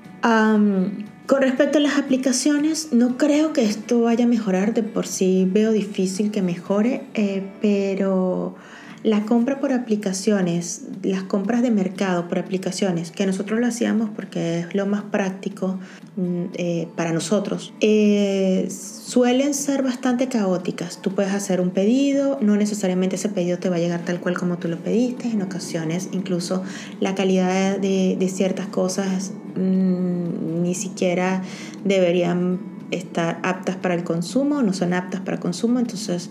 [1.31, 5.47] Con respecto a las aplicaciones, no creo que esto vaya a mejorar, de por sí
[5.49, 8.57] veo difícil que mejore, eh, pero
[9.03, 14.61] la compra por aplicaciones, las compras de mercado por aplicaciones, que nosotros lo hacíamos porque
[14.61, 15.78] es lo más práctico
[16.16, 21.01] mm, eh, para nosotros, eh, suelen ser bastante caóticas.
[21.01, 24.36] Tú puedes hacer un pedido, no necesariamente ese pedido te va a llegar tal cual
[24.36, 26.62] como tú lo pediste, en ocasiones incluso
[27.01, 31.42] la calidad de, ciertas cosas mm, ni siquiera
[31.84, 36.30] deberían estar aptas para el consumo, no son aptas para consumo, entonces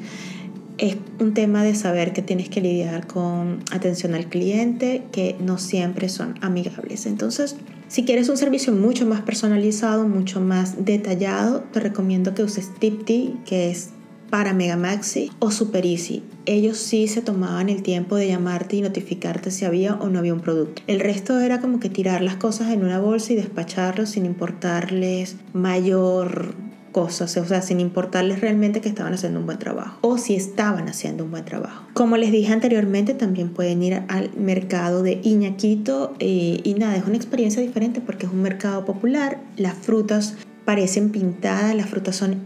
[0.80, 5.58] es un tema de saber que tienes que lidiar con atención al cliente, que no
[5.58, 7.06] siempre son amigables.
[7.06, 7.58] Entonces,
[7.88, 13.36] si quieres un servicio mucho más personalizado, mucho más detallado, te recomiendo que uses Tipti,
[13.46, 13.90] que es
[14.30, 16.24] para Megamaxi o Super Easy.
[16.46, 20.34] Ellos sí se tomaban el tiempo de llamarte y notificarte si había o no había
[20.34, 20.82] un producto.
[20.88, 25.36] El resto era como que tirar las cosas en una bolsa y despacharlos sin importarles
[25.54, 26.54] mayor
[26.92, 30.88] cosas, o sea, sin importarles realmente que estaban haciendo un buen trabajo o si estaban
[30.88, 31.86] haciendo un buen trabajo.
[31.94, 37.06] Como les dije anteriormente, también pueden ir al mercado de Iñaquito eh, y nada, es
[37.06, 40.36] una experiencia diferente porque es un mercado popular, las frutas
[40.66, 42.38] parecen pintadas, las frutas son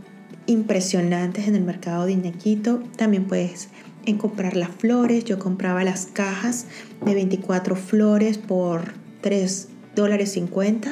[0.46, 3.70] impresionantes en el mercado de Iñaquito, también puedes
[4.06, 6.66] en comprar las flores, yo compraba las cajas
[7.06, 10.92] de 24 flores por 3 dólares 50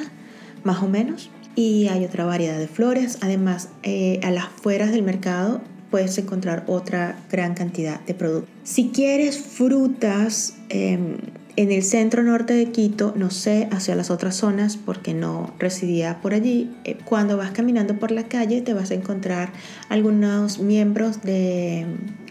[0.64, 3.18] más o menos y hay otra variedad de flores.
[3.22, 8.50] Además, eh, a las afueras del mercado puedes encontrar otra gran cantidad de productos.
[8.64, 11.18] Si quieres frutas em,
[11.58, 16.22] en el centro norte de Quito, no sé, hacia las otras zonas porque no residía
[16.22, 19.52] por allí, eh, cuando vas caminando por la calle te vas a encontrar
[19.90, 21.86] algunos miembros de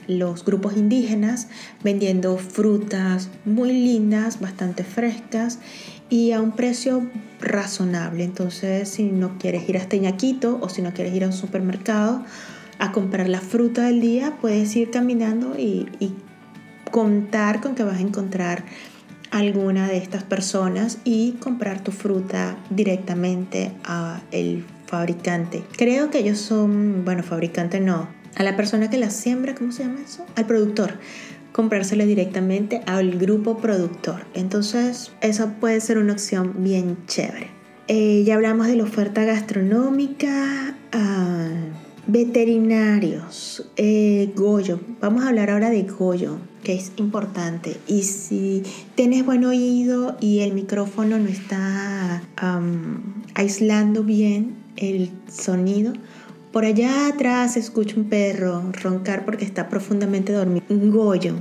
[0.06, 1.48] los grupos indígenas
[1.84, 5.58] vendiendo frutas muy lindas, bastante frescas
[6.10, 7.08] y a un precio
[7.40, 8.24] razonable.
[8.24, 12.24] Entonces, si no quieres ir hasta Iñaquito o si no quieres ir a un supermercado
[12.78, 15.86] a comprar la fruta del día, puedes ir caminando y,
[16.90, 18.64] contar con que vas a encontrar
[19.30, 25.62] alguna de estas personas y comprar tu fruta directamente a el fabricante.
[25.76, 29.84] Creo que ellos son, bueno, fabricante no, a la persona que la siembra, ¿cómo se
[29.84, 30.26] llama eso?
[30.34, 30.94] Al productor
[31.52, 34.26] comprárselo directamente al grupo productor.
[34.34, 37.48] Entonces, esa puede ser una opción bien chévere.
[37.88, 41.48] Eh, ya hablamos de la oferta gastronómica, ah,
[42.06, 44.80] veterinarios, eh, Goyo.
[45.00, 47.76] Vamos a hablar ahora de Goyo, que es importante.
[47.88, 48.62] Y si
[48.94, 52.22] tienes buen oído y el micrófono no está
[53.34, 55.92] aislando bien el sonido,
[56.52, 60.64] por allá atrás escucho un perro roncar porque está profundamente dormido.
[60.68, 61.36] Goyo.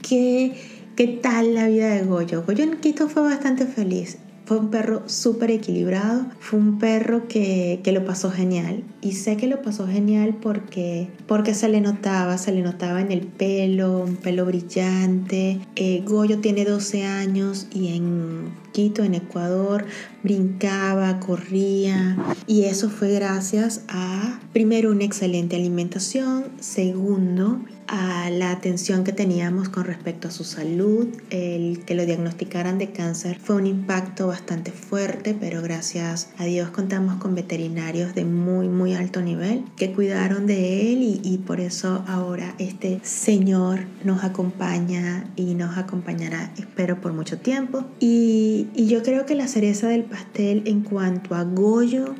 [0.00, 0.54] ¿Qué,
[0.96, 2.44] ¿Qué tal la vida de Goyo?
[2.44, 4.18] Goyo en Quito fue bastante feliz.
[4.44, 8.82] Fue un perro súper equilibrado, fue un perro que, que, lo pasó genial.
[9.00, 13.12] Y sé que lo pasó genial porque, porque se le notaba, se le notaba en
[13.12, 15.60] el pelo, un pelo brillante.
[15.76, 19.84] Eh, Goyo tiene 12 años y en Quito, en Ecuador,
[20.22, 22.16] brincaba, corría.
[22.46, 29.68] Y eso fue gracias a, primero, una excelente alimentación, segundo, a la atención que teníamos
[29.68, 31.08] con respecto a su salud.
[31.30, 36.70] El que lo diagnosticaran de cáncer fue un impacto bastante fuerte, pero gracias a Dios
[36.70, 42.04] contamos con veterinarios de muy, muy alto nivel que cuidaron de él y, por eso
[42.06, 47.84] ahora este señor nos acompaña y nos acompañará, espero, por mucho tiempo.
[48.00, 52.14] Y, y yo creo que la cereza del pastel en cuanto a Goyo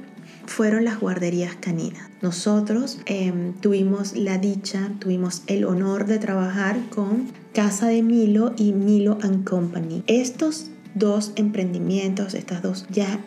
[0.47, 2.09] fueron las guarderías caninas.
[2.21, 8.73] Nosotros em, tuvimos la dicha, tuvimos el honor de trabajar con Casa de Milo y
[8.73, 10.05] Milo⁇ Company.
[10.07, 13.21] Estos dos emprendimientos, estas dos ya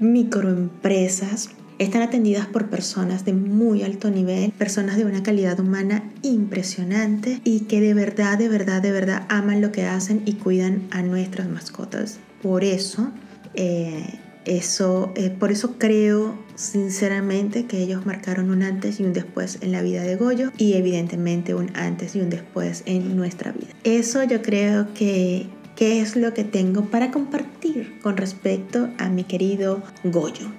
[0.00, 7.40] microempresas, están atendidas por personas de muy alto nivel, personas de una calidad humana impresionante
[7.44, 11.02] y que de verdad, de verdad, de verdad aman lo que hacen y cuidan a
[11.02, 12.18] nuestras mascotas.
[12.42, 13.10] Por eso,
[13.54, 19.58] eh, eso, eh, por eso creo sinceramente que ellos marcaron un antes y un después
[19.60, 23.68] en la vida de Goyo y evidentemente un antes y un después en nuestra vida.
[23.84, 29.24] Eso yo creo que, que es lo que tengo para compartir con respecto a mi
[29.24, 30.50] querido Goyo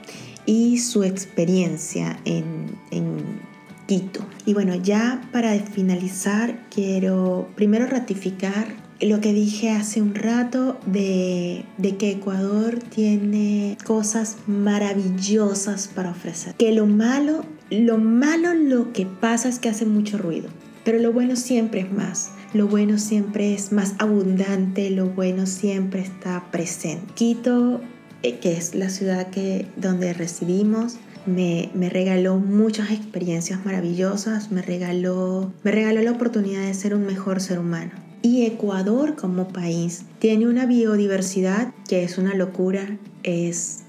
[0.46, 3.18] y su experiencia en, en
[3.88, 4.26] Quito.
[4.46, 8.68] Y bueno, ya para finalizar, quiero primero ratificar
[9.02, 11.64] lo que dije hace un rato de,
[11.98, 16.56] que Ecuador tiene cosas maravillosas para ofrecer.
[16.56, 20.50] Que lo malo, lo malo lo que pasa es que hace mucho ruido,
[20.84, 22.32] pero lo bueno siempre es más.
[22.54, 27.14] Lo bueno siempre es más abundante, lo bueno siempre está presente.
[27.14, 27.80] Quito,
[28.24, 30.96] eh, que es la ciudad que, donde residimos,
[31.28, 37.06] me, me, regaló muchas experiencias maravillosas, me regaló, me regaló la oportunidad de ser un
[37.06, 38.09] mejor ser humano.
[38.22, 43.84] Y Ecuador como país tiene una biodiversidad que es una locura, es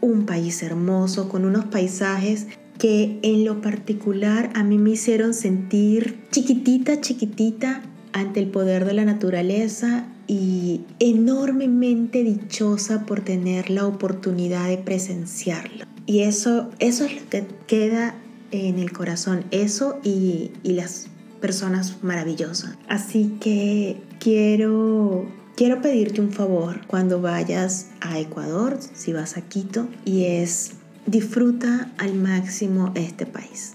[0.00, 2.46] un país hermoso, con unos paisajes
[2.78, 8.94] que en lo particular a mí me hicieron sentir chiquitita, chiquitita ante el poder de
[8.94, 15.86] la naturaleza y enormemente dichosa por tener la oportunidad de presenciarlo.
[16.06, 18.14] Y eso, eso es lo que queda
[18.50, 21.08] en el corazón, eso y, y las
[21.42, 22.78] personas maravillosas.
[22.88, 25.26] Así que quiero
[25.56, 30.72] quiero pedirte un favor cuando vayas a Ecuador, si vas a Quito, y es
[31.06, 33.74] disfruta al máximo este país.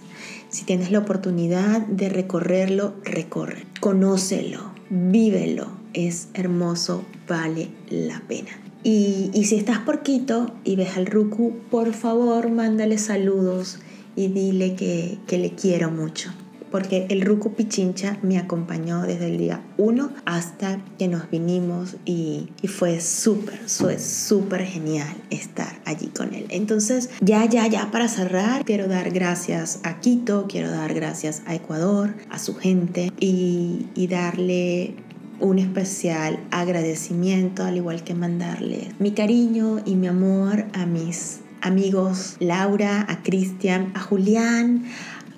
[0.50, 3.66] Si tienes la oportunidad de recorrerlo, recorre.
[3.80, 5.68] Conócelo, vívelo.
[5.94, 8.50] Es hermoso, vale la pena.
[8.84, 13.80] Y, si estás por Quito y ves al Ruku, por favor, mándale saludos
[14.16, 16.32] y dile que, que le quiero mucho
[16.72, 22.50] porque el Ruku Pichincha me acompañó desde el día 1 hasta que nos vinimos y,
[22.68, 26.46] fue súper, fue súper genial estar allí con él.
[26.50, 31.56] Entonces, ya, ya, ya para cerrar, quiero dar gracias a Quito, quiero dar gracias a
[31.56, 34.96] Ecuador, a su gente y darle
[35.40, 42.38] un especial agradecimiento, al igual que mandarle mi cariño y mi amor a mis amigos
[42.40, 44.86] Laura, a Cristian, a Julián,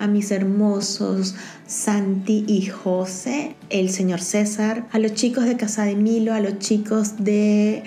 [0.00, 1.36] a mis hermosos
[1.66, 6.58] Santi y José, el señor César, a los chicos de Casa de Milo, a los
[6.58, 7.84] chicos de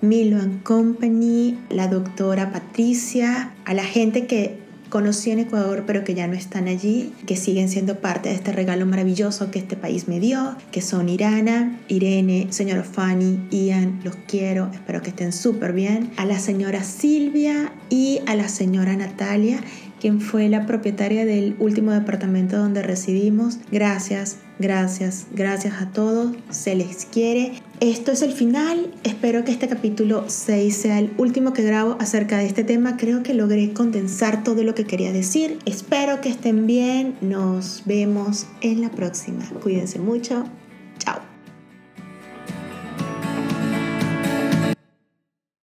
[0.00, 6.14] Milo and Company, la doctora Patricia, a la gente que conocí en Ecuador pero que
[6.14, 10.08] ya no están allí, que siguen siendo parte de este regalo maravilloso que este país
[10.08, 15.72] me dio, que son Irana, Irene, señora Fanny, Ian, los quiero, espero que estén súper
[15.72, 19.60] bien, a la señora Silvia y a la señora Natalia
[20.00, 23.58] quien fue la propietaria del último departamento donde residimos.
[23.70, 26.36] Gracias, gracias, gracias a todos.
[26.50, 27.52] Se les quiere.
[27.80, 28.92] Esto es el final.
[29.04, 32.96] Espero que este capítulo 6 sea el último que grabo acerca de este tema.
[32.96, 35.58] Creo que logré condensar todo lo que quería decir.
[35.64, 37.16] Espero que estén bien.
[37.20, 39.44] Nos vemos en la próxima.
[39.62, 40.44] Cuídense mucho.
[40.98, 41.27] Chao.